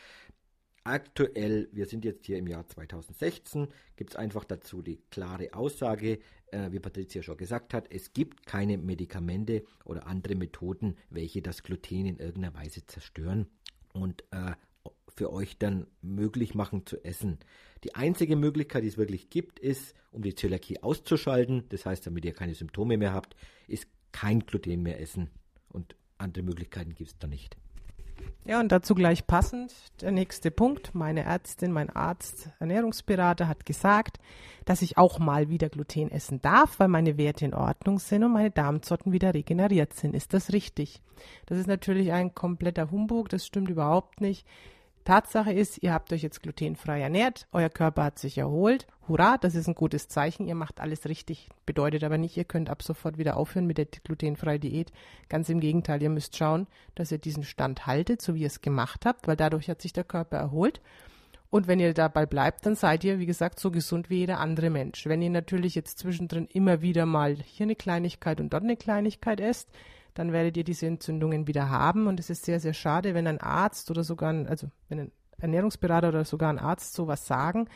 Aktuell, 0.83 1.69
wir 1.73 1.85
sind 1.85 2.07
jetzt 2.07 2.25
hier 2.25 2.39
im 2.39 2.47
Jahr 2.47 2.67
2016, 2.67 3.69
gibt 3.97 4.13
es 4.13 4.17
einfach 4.17 4.45
dazu 4.45 4.81
die 4.81 5.03
klare 5.11 5.53
Aussage, 5.53 6.21
äh, 6.47 6.73
wie 6.73 6.81
Patricia 6.81 7.23
schon 7.23 7.37
gesagt 7.37 7.75
hat, 7.75 7.93
es 7.93 8.15
gibt 8.15 8.47
keine 8.47 8.79
Medikamente 8.79 9.63
oder 9.85 10.07
andere 10.07 10.37
Methoden, 10.37 10.97
welche 11.11 11.43
das 11.43 11.63
Gluten 11.63 12.07
in 12.07 12.17
irgendeiner 12.17 12.55
Weise 12.55 12.87
zerstören. 12.87 13.47
Und 13.93 14.25
äh, 14.31 14.53
für 15.09 15.33
euch 15.33 15.59
dann 15.59 15.87
möglich 16.01 16.55
machen 16.55 16.87
zu 16.87 17.03
essen. 17.05 17.39
Die 17.85 17.95
einzige 17.95 18.37
Möglichkeit, 18.37 18.85
die 18.85 18.89
es 18.89 18.99
wirklich 18.99 19.31
gibt, 19.31 19.59
ist, 19.59 19.95
um 20.11 20.23
die 20.23 20.35
Zöliakie 20.35 20.83
auszuschalten, 20.83 21.65
das 21.69 21.87
heißt, 21.87 22.07
damit 22.07 22.25
ihr 22.25 22.33
keine 22.33 22.55
Symptome 22.55 22.97
mehr 22.97 23.13
habt, 23.13 23.37
ist 23.67 23.87
kein 24.13 24.41
Gluten 24.41 24.83
mehr 24.83 25.01
essen. 25.01 25.31
Und 25.69 25.97
andere 26.19 26.45
Möglichkeiten 26.45 26.95
gibt 26.95 27.11
es 27.11 27.19
da 27.19 27.27
nicht. 27.27 27.57
Ja, 28.45 28.61
und 28.61 28.73
dazu 28.73 28.95
gleich 28.95 29.27
passend 29.27 29.73
der 30.01 30.11
nächste 30.11 30.51
Punkt. 30.51 30.95
Meine 30.95 31.23
Ärztin, 31.25 31.71
mein 31.71 31.91
Arzt, 31.91 32.51
Ernährungsberater 32.59 33.47
hat 33.47 33.67
gesagt, 33.67 34.19
dass 34.65 34.83
ich 34.83 34.97
auch 34.97 35.19
mal 35.19 35.51
wieder 35.51 35.69
Gluten 35.69 36.11
essen 36.11 36.41
darf, 36.41 36.79
weil 36.79 36.89
meine 36.89 37.19
Werte 37.19 37.45
in 37.45 37.55
Ordnung 37.55 37.99
sind 37.99 38.25
und 38.25 38.33
meine 38.33 38.51
Darmzotten 38.51 39.13
wieder 39.13 39.35
regeneriert 39.35 39.93
sind. 39.93 40.15
Ist 40.15 40.33
das 40.33 40.53
richtig? 40.53 41.03
Das 41.47 41.59
ist 41.59 41.67
natürlich 41.67 42.13
ein 42.13 42.35
kompletter 42.35 42.91
Humbug, 42.91 43.29
das 43.29 43.47
stimmt 43.47 43.69
überhaupt 43.69 44.21
nicht. 44.21 44.47
Tatsache 45.09 45.55
ist, 45.55 45.83
ihr 45.83 45.95
habt 45.95 46.13
euch 46.13 46.21
jetzt 46.23 46.43
glutenfrei 46.43 47.01
ernährt, 47.01 47.47
euer 47.53 47.71
Körper 47.71 48.05
hat 48.05 48.19
sich 48.19 48.37
erholt. 48.37 48.87
Hurra, 49.09 49.39
das 49.39 49.55
ist 49.55 49.67
ein 49.67 49.75
gutes 49.75 50.09
Zeichen, 50.09 50.47
ihr 50.47 50.55
macht 50.55 50.81
alles 50.81 51.09
richtig. 51.09 51.49
Bedeutet 51.65 52.05
aber 52.05 52.19
nicht, 52.19 52.37
ihr 52.37 52.45
könnt 52.45 52.69
ab 52.69 52.83
sofort 52.83 53.17
wieder 53.17 53.39
aufhören 53.39 53.67
mit 53.67 53.79
der 53.79 53.87
glutenfreien 53.87 54.61
Diät. 54.61 54.93
Ganz 55.31 55.49
im 55.49 55.61
Gegenteil, 55.61 56.03
ihr 56.03 56.11
müsst 56.11 56.37
schauen, 56.37 56.67
dass 56.95 57.11
ihr 57.11 57.17
diesen 57.17 57.43
Stand 57.43 57.87
haltet, 57.87 58.21
so 58.21 58.35
wie 58.35 58.43
ihr 58.43 58.49
es 58.49 58.61
gemacht 58.61 59.07
habt, 59.07 59.27
weil 59.27 59.37
dadurch 59.37 59.71
hat 59.71 59.81
sich 59.81 59.95
der 59.95 60.05
Körper 60.05 60.37
erholt. 60.37 60.83
Und 61.49 61.69
wenn 61.69 61.81
ihr 61.81 61.95
dabei 61.95 62.27
bleibt, 62.27 62.67
dann 62.67 62.75
seid 62.75 63.03
ihr, 63.03 63.19
wie 63.19 63.25
gesagt, 63.25 63.61
so 63.61 63.71
gesund 63.71 64.11
wie 64.11 64.19
jeder 64.19 64.41
andere 64.41 64.69
Mensch. 64.69 65.07
Wenn 65.07 65.23
ihr 65.23 65.31
natürlich 65.31 65.75
jetzt 65.75 66.01
zwischendrin 66.01 66.47
immer 66.53 66.83
wieder 66.83 67.07
mal 67.07 67.35
hier 67.35 67.65
eine 67.65 67.77
Kleinigkeit 67.77 68.43
und 68.43 68.53
dort 68.53 68.65
eine 68.65 68.77
Kleinigkeit 68.77 69.41
esst, 69.41 69.71
dann 70.15 70.33
werdet 70.33 70.57
ihr 70.57 70.65
diese 70.65 70.87
Entzündungen 70.87 71.47
wieder 71.47 71.71
haben. 71.71 72.07
Und 72.07 72.21
es 72.21 72.31
ist 72.31 72.45
sehr, 72.45 72.61
sehr 72.61 72.75
schade, 72.75 73.15
wenn 73.15 73.27
ein 73.27 73.41
Arzt 73.41 73.91
oder 73.91 74.05
sogar 74.05 74.31
ein, 74.31 74.47
also 74.47 74.69
wenn 74.89 75.01
ein 75.01 75.13
Ernährungsberater 75.39 76.09
oder 76.09 76.25
sogar 76.25 76.51
ein 76.51 76.59
Arzt 76.59 76.95
sowas 76.95 77.27
sagen. 77.27 77.69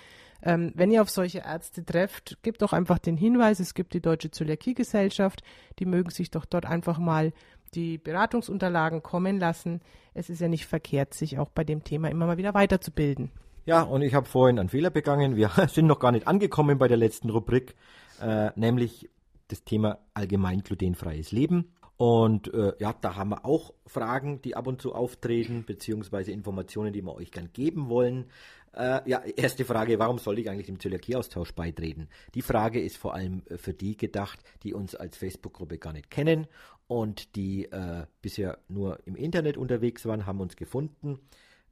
Ähm, 0.43 0.73
wenn 0.75 0.91
ihr 0.91 1.03
auf 1.03 1.11
solche 1.11 1.39
Ärzte 1.39 1.85
trefft, 1.85 2.39
gebt 2.43 2.63
doch 2.63 2.73
einfach 2.73 2.99
den 2.99 3.17
Hinweis, 3.17 3.61
es 3.61 3.75
gibt 3.75 3.95
die 3.95 4.01
Deutsche 4.01 4.31
Zöliakie-Gesellschaft, 4.31 5.43
die 5.79 5.87
mögen 5.87 6.11
sich 6.11 6.31
doch 6.31 6.45
dort 6.45 6.67
einfach 6.67 6.99
mal 6.99 7.33
die 7.75 7.99
Beratungsunterlagen 7.99 9.03
kommen 9.03 9.39
lassen. 9.39 9.81
Es 10.15 10.29
ist 10.29 10.41
ja 10.41 10.49
nicht 10.49 10.67
verkehrt, 10.67 11.15
sich 11.15 11.39
auch 11.39 11.51
bei 11.51 11.65
dem 11.65 11.85
Thema 11.85 12.11
immer 12.11 12.27
mal 12.27 12.39
wieder 12.39 12.55
weiterzubilden. 12.55 13.31
Ja, 13.65 13.83
und 13.83 14.03
ich 14.03 14.15
habe 14.15 14.27
vorhin 14.27 14.59
einen 14.59 14.69
Fehler 14.69 14.91
begangen. 14.91 15.37
Wir 15.37 15.51
sind 15.69 15.87
noch 15.87 16.01
gar 16.01 16.13
nicht 16.13 16.27
angekommen 16.27 16.79
bei 16.79 16.89
der 16.89 16.97
letzten 16.97 17.31
Rubrik, 17.31 17.77
äh, 18.21 18.51
nämlich 18.57 19.09
das 19.49 19.65
Thema 19.65 19.99
allgemein 20.15 20.63
glutenfreies 20.63 21.31
Leben. 21.31 21.73
Und 21.97 22.53
äh, 22.53 22.73
ja, 22.79 22.93
da 22.93 23.17
haben 23.17 23.31
wir 23.31 23.45
auch 23.45 23.75
Fragen, 23.87 24.41
die 24.43 24.57
ab 24.57 24.67
und 24.67 24.83
zu 24.83 24.95
auftreten, 24.95 25.65
beziehungsweise 25.65 26.33
Informationen, 26.33 26.93
die 26.93 27.03
wir 27.03 27.15
euch 27.15 27.31
gern 27.31 27.53
geben 27.53 27.89
wollen. 27.89 28.27
Äh, 28.75 29.09
ja, 29.09 29.21
erste 29.21 29.65
Frage, 29.65 29.99
warum 29.99 30.19
soll 30.19 30.39
ich 30.39 30.49
eigentlich 30.49 30.67
dem 30.67 30.81
Zöliakieaustausch 30.81 31.53
beitreten? 31.53 32.09
Die 32.35 32.43
Frage 32.43 32.81
ist 32.81 32.97
vor 32.97 33.15
allem 33.15 33.43
äh, 33.49 33.59
für 33.59 33.75
die 33.75 33.97
gedacht, 33.97 34.41
die 34.63 34.73
uns 34.73 34.95
als 34.95 35.17
Facebook-Gruppe 35.17 35.79
gar 35.79 35.93
nicht 35.93 36.11
kennen 36.11 36.47
und 36.87 37.37
die 37.37 37.67
äh, 37.67 38.07
bisher 38.23 38.59
nur 38.69 38.99
im 39.07 39.15
Internet 39.15 39.57
unterwegs 39.59 40.07
waren, 40.07 40.25
haben 40.27 40.41
uns 40.41 40.57
gefunden. 40.57 41.21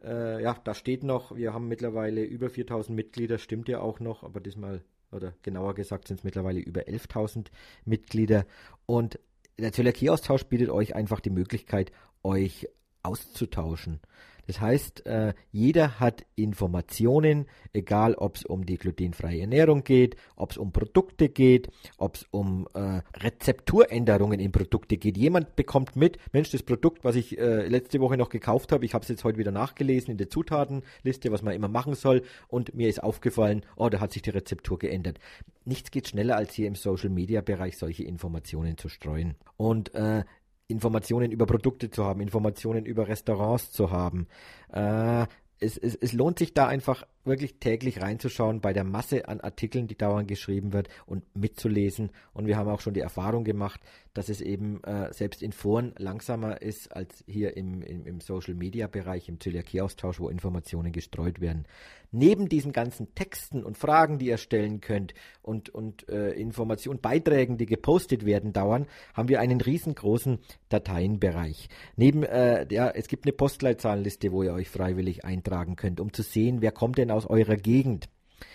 Äh, 0.03 0.43
ja, 0.43 0.55
da 0.63 0.75
steht 0.75 1.03
noch, 1.03 1.35
wir 1.35 1.55
haben 1.55 1.69
mittlerweile 1.69 2.23
über 2.23 2.51
4000 2.51 2.95
Mitglieder, 2.95 3.39
stimmt 3.39 3.69
ja 3.69 3.81
auch 3.81 4.01
noch, 4.01 4.23
aber 4.23 4.41
diesmal 4.41 4.83
oder 5.13 5.35
genauer 5.43 5.75
gesagt 5.75 6.09
sind 6.09 6.19
es 6.19 6.25
mittlerweile 6.25 6.61
über 6.61 6.83
11.000 6.83 7.47
Mitglieder. 7.85 8.47
Und 8.87 9.19
der 9.61 9.73
Zöliakieaustausch 9.73 10.45
bietet 10.45 10.71
euch 10.71 10.95
einfach 10.95 11.21
die 11.21 11.31
Möglichkeit, 11.31 11.93
euch 12.23 12.69
auszutauschen. 13.03 14.01
Das 14.51 14.61
heißt, 14.61 15.07
äh, 15.07 15.33
jeder 15.53 16.01
hat 16.01 16.27
Informationen, 16.35 17.47
egal 17.73 18.15
ob 18.15 18.35
es 18.35 18.45
um 18.45 18.67
die 18.67 18.79
glutenfreie 18.79 19.43
Ernährung 19.43 19.85
geht, 19.85 20.17
ob 20.35 20.51
es 20.51 20.59
um 20.59 20.73
Produkte 20.73 21.29
geht, 21.29 21.69
ob 21.99 22.17
es 22.17 22.27
um 22.33 22.67
äh, 22.75 23.03
Rezepturänderungen 23.17 24.41
in 24.41 24.51
Produkte 24.51 24.97
geht. 24.97 25.17
Jemand 25.17 25.55
bekommt 25.55 25.95
mit, 25.95 26.19
Mensch, 26.33 26.51
das 26.51 26.65
Produkt, 26.65 27.05
was 27.05 27.15
ich 27.15 27.39
äh, 27.39 27.69
letzte 27.69 28.01
Woche 28.01 28.17
noch 28.17 28.29
gekauft 28.29 28.73
habe, 28.73 28.85
ich 28.85 28.93
habe 28.93 29.05
es 29.05 29.09
jetzt 29.09 29.23
heute 29.23 29.39
wieder 29.39 29.53
nachgelesen 29.53 30.11
in 30.11 30.19
der 30.19 30.31
Zutatenliste, 30.31 31.31
was 31.31 31.43
man 31.43 31.55
immer 31.55 31.69
machen 31.69 31.95
soll, 31.95 32.23
und 32.49 32.75
mir 32.75 32.89
ist 32.89 33.05
aufgefallen, 33.05 33.65
oh, 33.77 33.89
da 33.89 34.01
hat 34.01 34.13
sich 34.13 34.23
die 34.23 34.31
Rezeptur 34.31 34.81
geändert. 34.81 35.21
Nichts 35.65 35.93
geht 35.93 36.09
schneller, 36.09 36.35
als 36.35 36.55
hier 36.55 36.67
im 36.67 36.75
Social-Media-Bereich 36.75 37.79
solche 37.79 38.03
Informationen 38.03 38.77
zu 38.77 38.89
streuen. 38.89 39.37
Und 39.57 39.95
äh, 39.95 40.25
Informationen 40.71 41.33
über 41.33 41.47
Produkte 41.47 41.91
zu 41.91 42.05
haben, 42.05 42.21
Informationen 42.21 42.87
über 42.87 43.09
Restaurants 43.09 43.71
zu 43.73 43.91
haben. 43.91 44.27
Äh, 44.73 45.27
es, 45.61 45.77
es, 45.77 45.95
es 45.95 46.13
lohnt 46.13 46.39
sich 46.39 46.55
da 46.55 46.67
einfach 46.67 47.07
wirklich 47.25 47.59
täglich 47.61 48.01
reinzuschauen 48.01 48.61
bei 48.61 48.73
der 48.73 48.85
Masse 48.85 49.29
an 49.29 49.41
Artikeln, 49.41 49.87
die 49.87 49.97
dauernd 49.97 50.29
geschrieben 50.29 50.73
wird 50.73 50.89
und 51.07 51.25
mitzulesen. 51.37 52.11
Und 52.33 52.47
wir 52.47 52.57
haben 52.57 52.69
auch 52.69 52.81
schon 52.81 52.95
die 52.95 53.01
Erfahrung 53.01 53.45
gemacht, 53.45 53.81
dass 54.15 54.29
es 54.29 54.41
eben 54.41 54.83
äh, 54.85 55.13
selbst 55.13 55.43
in 55.43 55.53
Foren 55.53 55.95
langsamer 55.97 56.63
ist 56.63 56.95
als 56.95 57.23
hier 57.27 57.57
im, 57.57 57.83
im, 57.83 58.07
im 58.07 58.21
Social-Media-Bereich, 58.21 59.29
im 59.29 59.39
Zöliakie-Austausch, 59.39 60.19
wo 60.19 60.29
Informationen 60.29 60.93
gestreut 60.93 61.41
werden. 61.41 61.67
Neben 62.13 62.49
diesen 62.49 62.73
ganzen 62.73 63.15
Texten 63.15 63.63
und 63.63 63.79
Fragen, 63.79 64.19
die 64.19 64.27
ihr 64.27 64.37
stellen 64.37 64.81
könnt 64.81 65.15
und, 65.43 65.69
und 65.69 66.09
äh, 66.09 66.33
Informationen, 66.33 67.01
Beiträgen, 67.01 67.57
die 67.57 67.67
gepostet 67.67 68.27
werden, 68.27 68.53
dauern, 68.53 68.87
haben 69.15 69.29
wir 69.29 69.39
einen 69.39 69.61
riesengroßen 69.61 70.41
Dateienbereich. 70.71 71.69
Neben, 71.95 72.25
äh, 72.25 72.67
ja, 72.69 72.91
es 72.91 73.07
gibt 73.07 73.27
eine 73.27 73.33
Postleitzahlenliste, 73.33 74.33
wo 74.33 74.43
ihr 74.43 74.53
euch 74.53 74.69
freiwillig 74.69 75.25
eintragen 75.25 75.77
könnt, 75.77 76.01
um 76.01 76.13
zu 76.13 76.23
sehen, 76.23 76.63
wer 76.63 76.73
kommt 76.73 76.99
denn 76.99 77.10
aus 77.11 77.27
eurer 77.27 77.57
Gegend. 77.57 78.09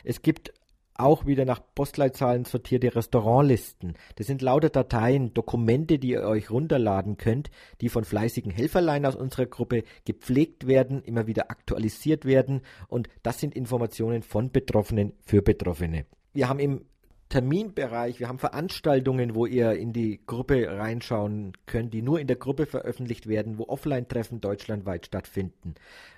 Es 0.04 0.22
gibt 0.22 0.54
auch 0.96 1.26
wieder 1.26 1.46
nach 1.46 1.62
Postleitzahlen 1.76 2.46
sortierte 2.46 2.96
Restaurantlisten. 2.96 3.96
Das 4.16 4.28
sind 4.28 4.42
lauter 4.42 4.70
Dateien, 4.70 5.34
Dokumente, 5.34 6.00
die 6.00 6.12
ihr 6.12 6.22
euch 6.22 6.50
runterladen 6.50 7.18
könnt, 7.18 7.52
die 7.82 7.90
von 7.90 8.06
fleißigen 8.06 8.52
Helferlein 8.52 9.06
aus 9.06 9.16
unserer 9.16 9.46
Gruppe 9.46 9.84
gepflegt 10.06 10.68
werden, 10.68 11.04
immer 11.04 11.28
wieder 11.28 11.52
aktualisiert 11.52 12.26
werden 12.26 12.62
und 12.88 13.10
das 13.24 13.40
sind 13.40 13.56
Informationen 13.56 14.24
von 14.24 14.52
Betroffenen 14.52 15.14
für 15.22 15.42
Betroffene. 15.42 16.06
Wir 16.34 16.48
haben 16.48 16.60
im 16.60 16.86
Terminbereich, 17.30 18.20
wir 18.20 18.28
haben 18.28 18.38
Veranstaltungen, 18.38 19.34
wo 19.34 19.48
ihr 19.48 19.74
in 19.74 19.94
die 19.94 20.22
Gruppe 20.26 20.68
reinschauen 20.70 21.54
könnt, 21.66 21.94
die 21.94 22.04
nur 22.04 22.20
in 22.20 22.28
der 22.28 22.36
Gruppe 22.36 22.68
veröffentlicht 22.68 23.28
werden, 23.28 23.58
wo 23.58 23.68
Offline-Treffen 23.68 24.42
deutschlandweit 24.42 25.08
stattfinden. 25.08 25.74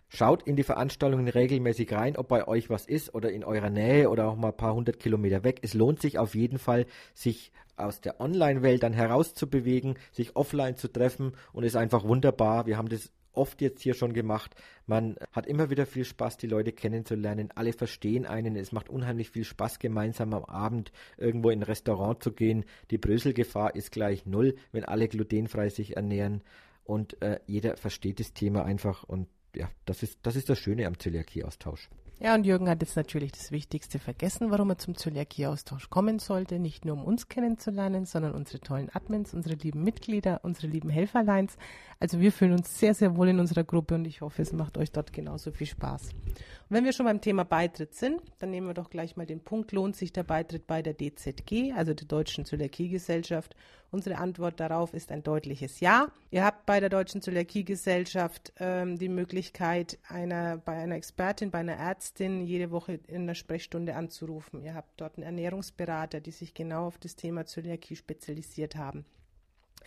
Schaut 0.10 0.44
in 0.44 0.56
die 0.56 0.64
Veranstaltungen 0.64 1.28
regelmäßig 1.28 1.92
rein, 1.92 2.16
ob 2.16 2.30
bei 2.30 2.48
euch 2.48 2.70
was 2.70 2.86
ist 2.86 3.14
oder 3.14 3.32
in 3.32 3.44
eurer 3.44 3.70
Nähe 3.70 4.10
oder 4.10 4.30
auch 4.30 4.36
mal 4.36 4.50
ein 4.50 4.58
paar 4.58 4.74
hundert 4.74 5.00
Kilometer 5.00 5.44
weg. 5.44 5.60
Es 5.64 5.74
lohnt 5.74 6.02
sich 6.02 6.18
auf 6.18 6.34
jeden 6.34 6.60
Fall, 6.60 6.86
sich 7.14 7.52
aus 7.76 8.02
der 8.02 8.20
Online-Welt 8.22 8.84
dann 8.84 8.94
herauszubewegen, 8.94 9.98
sich 10.12 10.36
offline 10.36 10.78
zu 10.78 10.88
treffen 10.88 11.34
und 11.52 11.64
ist 11.64 11.76
einfach 11.76 12.04
wunderbar. 12.04 12.66
Wir 12.66 12.78
haben 12.78 12.90
das 12.90 13.12
oft 13.34 13.62
jetzt 13.62 13.82
hier 13.82 13.94
schon 13.94 14.14
gemacht. 14.14 14.56
Man 14.88 15.16
hat 15.32 15.46
immer 15.46 15.70
wieder 15.70 15.86
viel 15.86 16.06
Spaß, 16.06 16.38
die 16.38 16.48
Leute 16.48 16.72
kennenzulernen. 16.72 17.50
Alle 17.54 17.74
verstehen 17.74 18.26
einen. 18.26 18.56
Es 18.56 18.72
macht 18.72 18.90
unheimlich 18.90 19.30
viel 19.30 19.44
Spaß, 19.44 19.80
gemeinsam 19.80 20.34
am 20.34 20.46
Abend 20.46 20.92
irgendwo 21.18 21.52
in 21.52 21.60
ein 21.60 21.64
Restaurant 21.64 22.24
zu 22.24 22.32
gehen. 22.32 22.66
Die 22.90 22.98
Bröselgefahr 22.98 23.76
ist 23.76 23.92
gleich 23.92 24.26
null, 24.26 24.56
wenn 24.72 24.86
alle 24.86 25.08
glutenfrei 25.08 25.70
sich 25.70 25.96
ernähren. 25.96 26.42
Und 26.84 27.22
äh, 27.22 27.40
jeder 27.46 27.78
versteht 27.78 28.20
das 28.20 28.34
Thema 28.34 28.64
einfach 28.64 29.04
und 29.04 29.28
ja, 29.58 29.70
das 29.86 30.04
ist, 30.04 30.20
das 30.24 30.36
ist 30.36 30.50
das 30.50 30.60
Schöne 30.60 30.88
am 30.88 31.00
Zöliakie-Austausch. 31.00 31.90
Ja, 32.20 32.34
und 32.34 32.48
Jürgen 32.48 32.68
hat 32.68 32.82
jetzt 32.82 32.96
natürlich 32.96 33.32
das 33.32 33.52
Wichtigste 33.52 34.00
vergessen, 34.00 34.50
warum 34.50 34.72
er 34.72 34.80
zum 34.80 34.96
Zöliakie-Austausch 34.96 35.92
kommen 35.92 36.18
sollte. 36.18 36.58
Nicht 36.58 36.84
nur 36.84 36.96
um 36.96 37.04
uns 37.04 37.28
kennenzulernen, 37.28 38.06
sondern 38.06 38.34
unsere 38.34 38.60
tollen 38.60 38.90
Admins, 38.92 39.36
unsere 39.36 39.54
lieben 39.54 39.84
Mitglieder, 39.84 40.40
unsere 40.42 40.66
lieben 40.66 40.90
Helferleins. 40.90 41.58
Also 42.00 42.20
wir 42.20 42.32
fühlen 42.32 42.54
uns 42.54 42.80
sehr, 42.80 42.96
sehr 42.96 43.16
wohl 43.18 43.28
in 43.28 43.40
unserer 43.40 43.64
Gruppe 43.64 43.94
und 43.94 44.06
ich 44.06 44.22
hoffe, 44.22 44.42
es 44.42 44.52
macht 44.52 44.80
euch 44.80 44.92
dort 44.92 45.14
genauso 45.14 45.52
viel 45.52 45.68
Spaß. 45.68 46.10
Und 46.14 46.36
wenn 46.70 46.86
wir 46.86 46.92
schon 46.92 47.06
beim 47.06 47.22
Thema 47.22 47.46
Beitritt 47.46 47.94
sind, 47.94 48.20
dann 48.40 48.50
nehmen 48.50 48.66
wir 48.66 48.74
doch 48.74 48.90
gleich 48.90 49.16
mal 49.16 49.28
den 49.28 49.44
Punkt, 49.44 49.72
lohnt 49.72 49.96
sich 49.96 50.12
der 50.12 50.24
Beitritt 50.24 50.66
bei 50.66 50.82
der 50.82 50.96
DZG, 50.96 51.74
also 51.76 51.94
der 51.94 52.08
Deutschen 52.08 52.46
Zöliakie-Gesellschaft 52.46 53.56
Unsere 53.90 54.18
Antwort 54.18 54.60
darauf 54.60 54.94
ist 54.94 55.12
ein 55.12 55.24
deutliches 55.24 55.80
Ja. 55.80 56.12
Ihr 56.30 56.44
habt 56.44 56.66
bei 56.66 56.82
der 56.82 56.90
Deutschen 56.90 57.22
Zöliakie-Gesellschaft 57.22 58.52
ähm, 58.60 58.98
die 58.98 59.08
Möglichkeit, 59.08 59.98
einer, 60.08 60.58
bei 60.58 60.74
einer 60.74 60.96
Expertin, 60.96 61.52
bei 61.52 61.60
einer 61.60 61.78
Ärztin 61.78 62.42
jede 62.42 62.70
Woche 62.72 63.00
in 63.08 63.28
der 63.28 63.36
Sprechstunde 63.36 63.96
anzurufen. 63.96 64.62
Ihr 64.62 64.74
habt 64.74 65.00
dort 65.00 65.16
einen 65.16 65.24
Ernährungsberater, 65.24 66.20
die 66.20 66.32
sich 66.32 66.54
genau 66.54 66.88
auf 66.88 66.98
das 66.98 67.16
Thema 67.16 67.46
Zöliakie 67.46 67.96
spezialisiert 67.96 68.76
haben. 68.76 69.06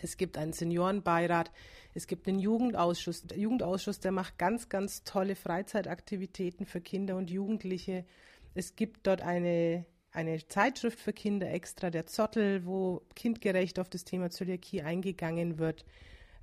Es 0.01 0.17
gibt 0.17 0.35
einen 0.37 0.53
Seniorenbeirat, 0.53 1.51
es 1.93 2.07
gibt 2.07 2.27
einen 2.27 2.39
Jugendausschuss. 2.39 3.21
Der 3.27 3.37
Jugendausschuss, 3.37 3.99
der 3.99 4.11
macht 4.11 4.39
ganz, 4.39 4.67
ganz 4.67 5.03
tolle 5.03 5.35
Freizeitaktivitäten 5.35 6.65
für 6.65 6.81
Kinder 6.81 7.17
und 7.17 7.29
Jugendliche. 7.29 8.05
Es 8.55 8.75
gibt 8.75 9.05
dort 9.05 9.21
eine 9.21 9.85
eine 10.11 10.45
Zeitschrift 10.47 10.99
für 10.99 11.13
Kinder 11.13 11.49
extra, 11.51 11.89
der 11.89 12.05
Zottel, 12.05 12.65
wo 12.65 13.01
kindgerecht 13.15 13.79
auf 13.79 13.89
das 13.89 14.03
Thema 14.03 14.29
Zöliakie 14.29 14.81
eingegangen 14.81 15.57
wird. 15.57 15.85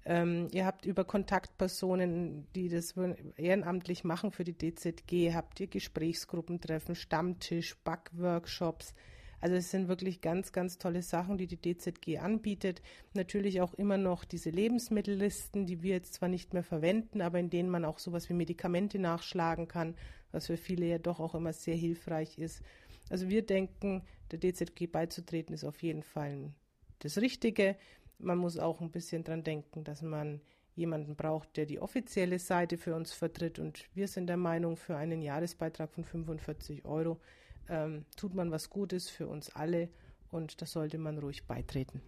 Ähm, 0.05 0.49
ihr 0.53 0.65
habt 0.65 0.87
über 0.87 1.05
Kontaktpersonen, 1.05 2.47
die 2.55 2.71
das 2.71 2.95
ehrenamtlich 3.37 4.05
machen 4.05 4.31
für 4.33 4.45
die 4.45 4.57
DZG, 4.57 5.35
habt 5.35 5.61
ihr 5.61 5.67
Gesprächsgruppentreffen, 5.67 6.95
Stammtisch, 6.95 7.77
Backworkshops. 7.85 8.95
Also 9.41 9.55
es 9.55 9.71
sind 9.71 9.87
wirklich 9.87 10.21
ganz, 10.21 10.53
ganz 10.53 10.79
tolle 10.79 11.03
Sachen, 11.03 11.39
die 11.39 11.47
die 11.47 11.61
DZG 11.61 12.19
anbietet. 12.19 12.83
Natürlich 13.15 13.61
auch 13.61 13.75
immer 13.75 13.99
noch 13.99 14.25
diese 14.25 14.51
Lebensmittellisten, 14.51 15.67
die 15.67 15.83
wir 15.83 15.95
jetzt 15.95 16.15
zwar 16.15 16.29
nicht 16.29 16.55
mehr 16.55 16.65
verwenden, 16.65 17.21
aber 17.21 17.39
in 17.39 17.51
denen 17.51 17.69
man 17.69 17.85
auch 17.85 17.99
sowas 17.99 18.29
wie 18.29 18.35
Medikamente 18.35 18.99
nachschlagen 18.99 19.69
kann, 19.69 19.95
was 20.33 20.47
für 20.47 20.57
viele 20.57 20.87
ja 20.87 20.99
doch 20.99 21.21
auch 21.21 21.35
immer 21.35 21.53
sehr 21.53 21.77
hilfreich 21.77 22.39
ist. 22.39 22.63
Also 23.11 23.29
wir 23.29 23.43
denken, 23.43 24.03
der 24.31 24.39
DZG 24.39 24.87
beizutreten 24.87 25.55
ist 25.55 25.65
auf 25.65 25.83
jeden 25.83 26.03
Fall 26.03 26.53
das 27.01 27.19
Richtige. 27.19 27.77
Man 28.19 28.39
muss 28.39 28.59
auch 28.59 28.81
ein 28.81 28.91
bisschen 28.91 29.25
dran 29.25 29.45
denken, 29.45 29.85
dass 29.85 30.03
man 30.03 30.41
jemanden 30.75 31.17
braucht, 31.17 31.57
der 31.57 31.67
die 31.67 31.81
offizielle 31.81 32.39
Seite 32.39 32.79
für 32.79 32.95
uns 32.95 33.13
vertritt. 33.13 33.59
Und 33.59 33.85
wir 33.95 34.09
sind 34.09 34.29
der 34.29 34.37
Meinung, 34.37 34.77
für 34.77 34.97
einen 34.97 35.23
Jahresbeitrag 35.23 35.93
von 35.93 36.05
45 36.05 36.85
Euro 36.85 37.21
ähm, 37.69 38.05
tut 38.17 38.35
man 38.35 38.51
was 38.51 38.71
Gutes 38.71 39.09
für 39.09 39.27
uns 39.27 39.55
alle 39.55 39.89
und 40.31 40.61
da 40.63 40.67
sollte 40.67 40.99
man 40.99 41.19
ruhig 41.19 41.47
beitreten. 41.47 42.01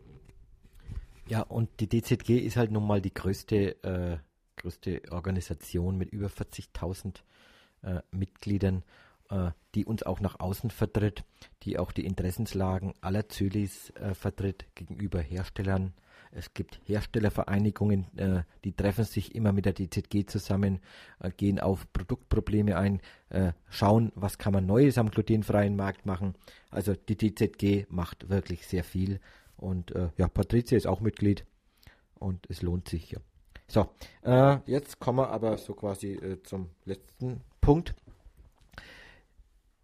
Ja, 1.28 1.42
und 1.42 1.68
die 1.80 1.88
DZG 1.88 2.38
ist 2.38 2.56
halt 2.56 2.70
nun 2.70 2.86
mal 2.86 3.00
die 3.00 3.14
größte, 3.14 3.82
äh, 3.84 4.18
größte 4.56 5.02
Organisation 5.10 5.96
mit 5.96 6.10
über 6.10 6.26
40.000 6.26 7.20
äh, 7.82 8.00
Mitgliedern 8.10 8.82
äh, 9.30 9.50
die 9.74 9.84
uns 9.84 10.02
auch 10.02 10.20
nach 10.20 10.40
außen 10.40 10.70
vertritt, 10.70 11.24
die 11.62 11.78
auch 11.78 11.92
die 11.92 12.04
Interessenslagen 12.04 12.94
aller 13.00 13.28
Zölis 13.28 13.90
äh, 13.90 14.14
vertritt 14.14 14.66
gegenüber 14.74 15.20
Herstellern. 15.20 15.94
Es 16.32 16.54
gibt 16.54 16.80
Herstellervereinigungen, 16.84 18.06
äh, 18.16 18.42
die 18.64 18.72
treffen 18.72 19.04
sich 19.04 19.34
immer 19.34 19.52
mit 19.52 19.66
der 19.66 19.74
DZG 19.74 20.26
zusammen, 20.26 20.80
äh, 21.20 21.30
gehen 21.30 21.58
auf 21.58 21.92
Produktprobleme 21.92 22.76
ein, 22.76 23.00
äh, 23.30 23.52
schauen, 23.68 24.12
was 24.14 24.38
kann 24.38 24.52
man 24.52 24.66
Neues 24.66 24.98
am 24.98 25.10
glutenfreien 25.10 25.76
Markt 25.76 26.06
machen. 26.06 26.34
Also 26.70 26.94
die 26.94 27.16
DZG 27.16 27.86
macht 27.88 28.28
wirklich 28.28 28.66
sehr 28.66 28.84
viel. 28.84 29.20
Und 29.56 29.94
äh, 29.94 30.08
ja, 30.16 30.28
Patricia 30.28 30.76
ist 30.76 30.86
auch 30.86 31.00
Mitglied 31.00 31.44
und 32.14 32.46
es 32.48 32.62
lohnt 32.62 32.88
sich. 32.88 33.12
Ja. 33.12 33.18
So, 33.68 33.88
jetzt 34.66 34.98
kommen 34.98 35.18
wir 35.18 35.30
aber 35.30 35.56
so 35.56 35.74
quasi 35.74 36.40
zum 36.42 36.70
letzten 36.84 37.42
Punkt 37.60 37.94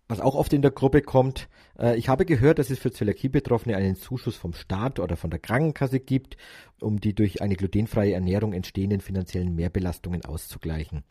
was 0.09 0.21
auch 0.21 0.35
oft 0.35 0.53
in 0.53 0.63
der 0.63 0.71
Gruppe 0.71 1.03
kommt, 1.03 1.49
äh, 1.79 1.97
ich 1.97 2.09
habe 2.09 2.25
gehört, 2.25 2.59
dass 2.59 2.71
es 2.71 2.79
für 2.79 2.93
Zöliakie-Betroffene 2.93 3.77
einen 3.77 3.97
Zuschuss 3.97 4.37
vom 4.37 4.53
Staat 4.53 5.01
oder 5.01 5.17
von 5.17 5.31
der 5.31 5.41
Krankenkasse 5.41 6.01
gibt, 6.01 6.37
um 6.81 7.01
die 7.01 7.15
durch 7.15 7.43
eine 7.43 7.57
glutenfreie 7.57 8.15
Ernährung 8.15 8.53
entstehenden 8.53 9.01
finanziellen 9.01 9.55
Mehrbelastungen 9.55 10.25
auszugleichen. 10.25 11.03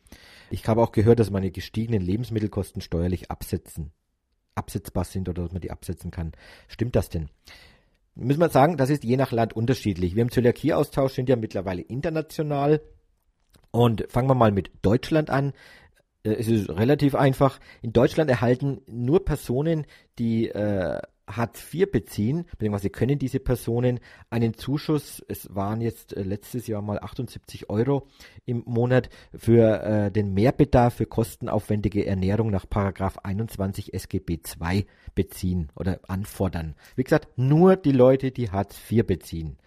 Ich 0.50 0.68
habe 0.68 0.82
auch 0.82 0.92
gehört, 0.92 1.20
dass 1.20 1.32
meine 1.32 1.52
gestiegenen 1.52 2.02
Lebensmittelkosten 2.02 2.82
steuerlich 2.82 3.32
absetzen, 3.32 3.92
absetzbar 4.56 5.04
sind 5.04 5.28
oder 5.28 5.44
dass 5.44 5.52
man 5.52 5.62
die 5.62 5.72
absetzen 5.72 6.12
kann. 6.12 6.32
Stimmt 6.68 6.96
das 6.96 7.10
denn? 7.10 7.30
Müssen 8.16 8.40
wir 8.40 8.50
sagen, 8.50 8.78
das 8.78 8.90
ist 8.90 9.04
je 9.04 9.18
nach 9.18 9.34
Land 9.34 9.54
unterschiedlich. 9.54 10.16
Wir 10.16 10.22
im 10.22 10.32
Zöliakie-Austausch 10.32 11.14
sind 11.14 11.28
ja 11.28 11.36
mittlerweile 11.36 11.82
international. 11.82 12.82
Und 13.72 14.06
fangen 14.08 14.30
wir 14.30 14.36
mal 14.36 14.54
mit 14.54 14.72
Deutschland 14.84 15.30
an. 15.30 15.52
Äh, 16.26 16.34
es 16.34 16.48
ist 16.48 16.70
relativ 16.70 17.16
einfach. 17.16 17.60
In 17.82 17.94
Deutschland 17.94 18.30
erhalten 18.30 18.82
nur 18.88 19.24
Personen, 19.24 19.86
die 20.18 20.50
äh, 20.50 21.00
Hartz 21.28 21.74
IV 21.74 21.92
beziehen, 21.92 22.46
beziehungsweise 22.52 22.90
können 22.90 23.18
diese 23.18 23.40
Personen 23.40 24.00
einen 24.30 24.54
Zuschuss, 24.54 25.24
es 25.28 25.54
waren 25.56 25.82
jetzt 25.82 26.16
äh, 26.16 26.22
letztes 26.22 26.68
Jahr 26.68 26.82
mal 26.82 27.00
78 27.00 27.70
Euro 27.70 28.08
im 28.46 28.64
Monat 28.66 29.10
für 29.36 29.82
äh, 29.82 30.12
den 30.12 30.34
Mehrbedarf 30.34 30.96
für 30.96 31.06
kostenaufwendige 31.06 32.06
Ernährung 32.06 32.52
nach 32.52 32.70
Paragraph 32.70 33.18
21 33.24 33.94
SGB 33.94 34.40
II 34.62 34.86
beziehen 35.16 35.70
oder 35.76 36.00
anfordern. 36.08 36.76
Wie 36.96 37.04
gesagt, 37.04 37.30
nur 37.38 37.76
die 37.76 37.92
Leute, 37.92 38.32
die 38.32 38.52
Hartz 38.52 38.80
IV 38.92 39.08
beziehen. 39.08 39.58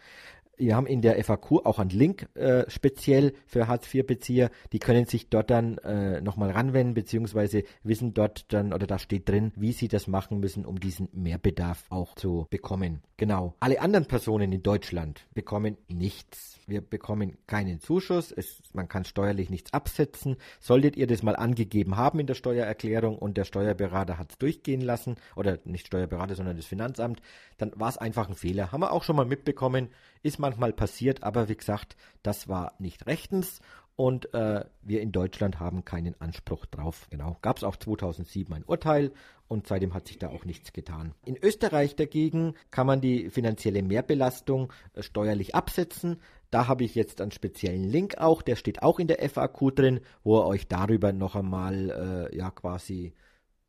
Wir 0.58 0.74
haben 0.74 0.86
in 0.86 1.02
der 1.02 1.22
FAQ 1.22 1.64
auch 1.64 1.78
einen 1.78 1.90
Link 1.90 2.28
äh, 2.34 2.68
speziell 2.68 3.32
für 3.46 3.68
Hartz-IV-Bezieher. 3.68 4.50
Die 4.72 4.80
können 4.80 5.06
sich 5.06 5.30
dort 5.30 5.50
dann 5.50 5.78
äh, 5.78 6.20
nochmal 6.20 6.50
ranwenden, 6.50 6.94
beziehungsweise 6.94 7.62
wissen 7.84 8.12
dort 8.12 8.52
dann, 8.52 8.72
oder 8.72 8.88
da 8.88 8.98
steht 8.98 9.28
drin, 9.28 9.52
wie 9.54 9.72
sie 9.72 9.86
das 9.86 10.08
machen 10.08 10.40
müssen, 10.40 10.66
um 10.66 10.80
diesen 10.80 11.08
Mehrbedarf 11.12 11.84
auch 11.90 12.16
zu 12.16 12.48
bekommen. 12.50 13.02
Genau. 13.16 13.54
Alle 13.60 13.80
anderen 13.80 14.06
Personen 14.06 14.52
in 14.52 14.62
Deutschland 14.62 15.26
bekommen 15.32 15.76
nichts. 15.88 16.58
Wir 16.66 16.82
bekommen 16.82 17.38
keinen 17.46 17.80
Zuschuss. 17.80 18.30
Es, 18.30 18.60
man 18.72 18.88
kann 18.88 19.04
steuerlich 19.04 19.50
nichts 19.50 19.72
absetzen. 19.72 20.36
Solltet 20.60 20.96
ihr 20.96 21.06
das 21.06 21.22
mal 21.22 21.36
angegeben 21.36 21.96
haben 21.96 22.20
in 22.20 22.26
der 22.26 22.34
Steuererklärung 22.34 23.16
und 23.16 23.36
der 23.36 23.44
Steuerberater 23.44 24.18
hat 24.18 24.32
es 24.32 24.38
durchgehen 24.38 24.82
lassen, 24.82 25.16
oder 25.34 25.58
nicht 25.64 25.86
Steuerberater, 25.86 26.34
sondern 26.34 26.56
das 26.56 26.66
Finanzamt, 26.66 27.22
dann 27.56 27.72
war 27.74 27.88
es 27.88 27.96
einfach 27.96 28.28
ein 28.28 28.34
Fehler. 28.34 28.70
Haben 28.70 28.82
wir 28.82 28.92
auch 28.92 29.02
schon 29.02 29.16
mal 29.16 29.24
mitbekommen. 29.24 29.88
Ist 30.22 30.38
manchmal 30.48 30.72
passiert, 30.72 31.22
aber 31.22 31.48
wie 31.48 31.56
gesagt, 31.56 31.96
das 32.22 32.48
war 32.48 32.72
nicht 32.78 33.06
rechtens 33.06 33.60
und 33.96 34.32
äh, 34.32 34.64
wir 34.80 35.02
in 35.02 35.12
Deutschland 35.12 35.60
haben 35.60 35.84
keinen 35.84 36.18
Anspruch 36.20 36.64
drauf. 36.66 37.06
Genau. 37.10 37.36
Gab 37.42 37.58
es 37.58 37.64
auch 37.64 37.76
2007 37.76 38.54
ein 38.54 38.64
Urteil 38.64 39.12
und 39.46 39.66
seitdem 39.66 39.92
hat 39.92 40.06
sich 40.06 40.18
da 40.18 40.28
auch 40.28 40.44
nichts 40.44 40.72
getan. 40.72 41.14
In 41.26 41.36
Österreich 41.36 41.96
dagegen 41.96 42.54
kann 42.70 42.86
man 42.86 43.00
die 43.00 43.28
finanzielle 43.28 43.82
Mehrbelastung 43.82 44.72
äh, 44.94 45.02
steuerlich 45.02 45.54
absetzen. 45.54 46.20
Da 46.50 46.66
habe 46.66 46.84
ich 46.84 46.94
jetzt 46.94 47.20
einen 47.20 47.32
speziellen 47.32 47.84
Link 47.84 48.16
auch, 48.16 48.40
der 48.40 48.56
steht 48.56 48.82
auch 48.82 48.98
in 48.98 49.08
der 49.08 49.28
FAQ 49.28 49.74
drin, 49.74 50.00
wo 50.22 50.38
ihr 50.38 50.46
euch 50.46 50.66
darüber 50.66 51.12
noch 51.12 51.36
einmal 51.36 52.30
äh, 52.32 52.36
ja 52.36 52.50
quasi 52.50 53.12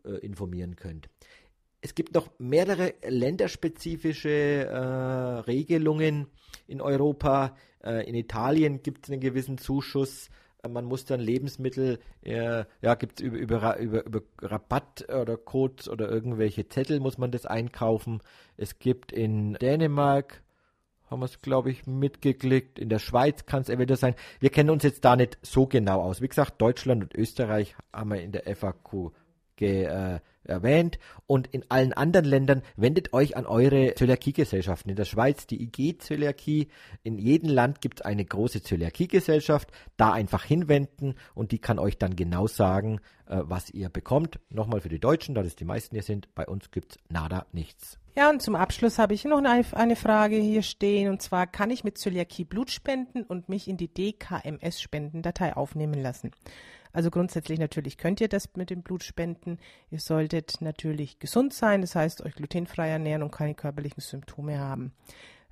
äh, 0.05 0.11
informieren 0.19 0.75
könnt. 0.77 1.09
Es 1.81 1.95
gibt 1.95 2.13
noch 2.13 2.29
mehrere 2.39 2.93
länderspezifische 3.07 4.29
äh, 4.29 4.77
Regelungen 5.41 6.27
in 6.67 6.81
Europa. 6.81 7.55
Äh, 7.83 8.07
in 8.07 8.15
Italien 8.15 8.83
gibt 8.83 9.05
es 9.05 9.11
einen 9.11 9.21
gewissen 9.21 9.57
Zuschuss. 9.57 10.29
Äh, 10.61 10.67
man 10.67 10.85
muss 10.85 11.05
dann 11.05 11.19
Lebensmittel, 11.19 11.99
äh, 12.21 12.65
ja, 12.81 12.95
gibt 12.95 13.21
es 13.21 13.25
über, 13.25 13.77
über, 13.77 14.05
über, 14.05 14.21
Rabatt 14.41 15.07
oder 15.09 15.37
Codes 15.37 15.87
oder 15.87 16.09
irgendwelche 16.09 16.67
Zettel 16.67 16.99
muss 16.99 17.17
man 17.17 17.31
das 17.31 17.45
einkaufen. 17.45 18.21
Es 18.57 18.79
gibt 18.79 19.11
in 19.11 19.53
Dänemark, 19.53 20.43
haben 21.09 21.21
wir 21.21 21.25
es, 21.25 21.41
glaube 21.41 21.71
ich, 21.71 21.87
mitgeklickt. 21.87 22.77
In 22.77 22.89
der 22.89 22.99
Schweiz 22.99 23.45
kann 23.45 23.61
es 23.61 23.69
eventuell 23.69 23.97
sein. 23.97 24.15
Wir 24.39 24.49
kennen 24.49 24.69
uns 24.69 24.83
jetzt 24.83 25.03
da 25.05 25.15
nicht 25.15 25.37
so 25.41 25.65
genau 25.65 26.01
aus. 26.01 26.21
Wie 26.21 26.27
gesagt, 26.27 26.61
Deutschland 26.61 27.03
und 27.03 27.15
Österreich 27.15 27.75
haben 27.91 28.11
wir 28.11 28.21
in 28.21 28.31
der 28.31 28.55
FAQ 28.55 29.11
ge, 29.59 29.83
äh, 29.83 30.19
erwähnt. 30.43 30.97
Und 31.27 31.47
in 31.47 31.63
allen 31.69 31.93
anderen 31.93 32.25
Ländern 32.25 32.63
wendet 32.75 33.13
euch 33.13 33.37
an 33.37 33.45
eure 33.45 33.93
Zöliakiegesellschaften. 33.93 34.89
In 34.89 34.95
der 34.95 35.05
Schweiz 35.05 35.45
die 35.45 35.61
IG-Zöliakie. 35.61 36.69
In 37.03 37.19
jedem 37.19 37.49
Land 37.49 37.81
gibt 37.81 37.99
es 37.99 38.05
eine 38.05 38.25
große 38.25 38.63
Zöliakiegesellschaft. 38.63 39.69
Da 39.97 40.11
einfach 40.11 40.43
hinwenden 40.43 41.15
und 41.35 41.51
die 41.51 41.59
kann 41.59 41.77
euch 41.77 41.97
dann 41.97 42.15
genau 42.15 42.47
sagen, 42.47 42.99
äh, 43.27 43.41
was 43.43 43.69
ihr 43.69 43.89
bekommt. 43.89 44.39
Nochmal 44.49 44.81
für 44.81 44.89
die 44.89 44.99
Deutschen, 44.99 45.35
da 45.35 45.43
das 45.43 45.55
die 45.55 45.65
meisten 45.65 45.95
hier 45.95 46.03
sind. 46.03 46.33
Bei 46.33 46.47
uns 46.47 46.71
gibt 46.71 46.93
es 46.93 46.99
nada 47.09 47.45
nichts. 47.51 47.99
Ja, 48.15 48.29
und 48.29 48.41
zum 48.41 48.55
Abschluss 48.55 48.97
habe 48.97 49.13
ich 49.13 49.23
noch 49.25 49.37
eine, 49.37 49.63
eine, 49.73 49.95
Frage 49.95 50.35
hier 50.35 50.63
stehen. 50.63 51.09
Und 51.09 51.21
zwar, 51.21 51.47
kann 51.47 51.69
ich 51.69 51.83
mit 51.83 51.97
Zöliakie 51.97 52.43
Blut 52.43 52.71
spenden 52.71 53.23
und 53.23 53.49
mich 53.49 53.67
in 53.67 53.77
die 53.77 53.87
DKMS-Spendendatei 53.87 55.55
aufnehmen 55.55 56.01
lassen? 56.01 56.31
Also 56.91 57.11
grundsätzlich 57.11 57.59
natürlich 57.59 57.97
könnt 57.97 58.19
ihr 58.21 58.29
das 58.29 58.49
mit 58.55 58.69
dem 58.69 58.81
Blut 58.81 59.03
spenden. 59.03 59.59
Ihr 59.91 59.99
solltet 59.99 60.61
natürlich 60.61 61.19
gesund 61.19 61.53
sein, 61.53 61.81
das 61.81 61.95
heißt 61.95 62.21
euch 62.25 62.35
glutenfrei 62.35 62.89
ernähren 62.89 63.23
und 63.23 63.31
keine 63.31 63.53
körperlichen 63.53 64.01
Symptome 64.01 64.59
haben. 64.59 64.93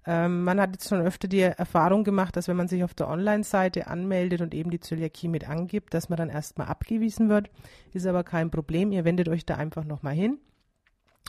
Ähm, 0.06 0.46
man 0.46 0.60
hat 0.60 0.72
jetzt 0.72 0.88
schon 0.88 1.02
öfter 1.02 1.28
die 1.28 1.42
Erfahrung 1.42 2.04
gemacht, 2.04 2.38
dass 2.38 2.48
wenn 2.48 2.56
man 2.56 2.70
sich 2.70 2.84
auf 2.84 2.94
der 2.94 3.10
Online-Seite 3.10 3.88
anmeldet 3.88 4.42
und 4.42 4.54
eben 4.54 4.72
die 4.72 4.80
Zöliakie 4.80 5.28
mit 5.28 5.48
angibt, 5.48 5.94
dass 5.94 6.08
man 6.10 6.18
dann 6.18 6.30
erstmal 6.30 6.68
abgewiesen 6.68 7.28
wird. 7.28 7.50
Ist 7.94 8.08
aber 8.08 8.24
kein 8.24 8.50
Problem. 8.50 8.92
Ihr 8.92 9.04
wendet 9.04 9.28
euch 9.28 9.46
da 9.46 9.56
einfach 9.56 9.84
nochmal 9.84 10.14
hin. 10.14 10.40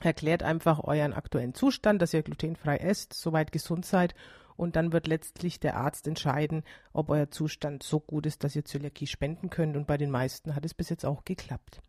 Erklärt 0.01 0.45
einfach 0.45 0.79
euren 0.85 1.13
aktuellen 1.13 1.55
Zustand, 1.55 2.01
dass 2.01 2.15
ihr 2.15 2.23
glutenfrei 2.23 2.77
esst, 2.77 3.15
soweit 3.15 3.51
gesund 3.51 3.85
seid 3.85 4.15
und 4.59 4.77
dann 4.77 4.93
wird 4.93 5.07
letztlich 5.07 5.61
der 5.61 5.77
Arzt 5.77 6.07
entscheiden, 6.09 6.65
ob 6.93 7.11
euer 7.11 7.31
Zustand 7.31 7.83
so 7.83 8.01
gut 8.01 8.27
ist, 8.27 8.43
dass 8.45 8.57
ihr 8.57 8.65
Zöliakie 8.65 9.07
spenden 9.07 9.51
könnt 9.51 9.77
und 9.77 9.87
bei 9.87 9.97
den 9.97 10.11
meisten 10.11 10.55
hat 10.55 10.65
es 10.65 10.75
bis 10.75 10.89
jetzt 10.91 11.07
auch 11.07 11.25
geklappt. 11.25 11.81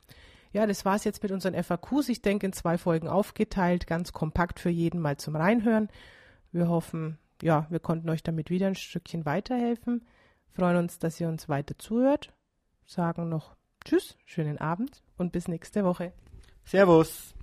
Ja, 0.53 0.65
das 0.65 0.85
war 0.85 0.95
es 0.95 1.03
jetzt 1.03 1.21
mit 1.21 1.31
unseren 1.31 1.61
FAQs. 1.61 2.09
Ich 2.09 2.21
denke, 2.21 2.45
in 2.45 2.53
zwei 2.53 2.77
Folgen 2.77 3.07
aufgeteilt, 3.07 3.87
ganz 3.87 4.13
kompakt 4.13 4.59
für 4.59 4.69
jeden 4.69 4.99
mal 4.99 5.17
zum 5.17 5.35
Reinhören. 5.35 5.89
Wir 6.51 6.69
hoffen, 6.69 7.17
ja, 7.41 7.67
wir 7.69 7.79
konnten 7.79 8.09
euch 8.09 8.23
damit 8.23 8.49
wieder 8.49 8.67
ein 8.67 8.75
Stückchen 8.75 9.25
weiterhelfen. 9.25 10.05
Freuen 10.51 10.77
uns, 10.77 10.99
dass 10.99 11.19
ihr 11.19 11.27
uns 11.27 11.49
weiter 11.49 11.77
zuhört. 11.77 12.33
Sagen 12.85 13.29
noch 13.29 13.55
Tschüss, 13.83 14.17
schönen 14.25 14.57
Abend 14.57 15.01
und 15.17 15.31
bis 15.31 15.47
nächste 15.47 15.83
Woche. 15.83 16.13
Servus. 16.65 17.33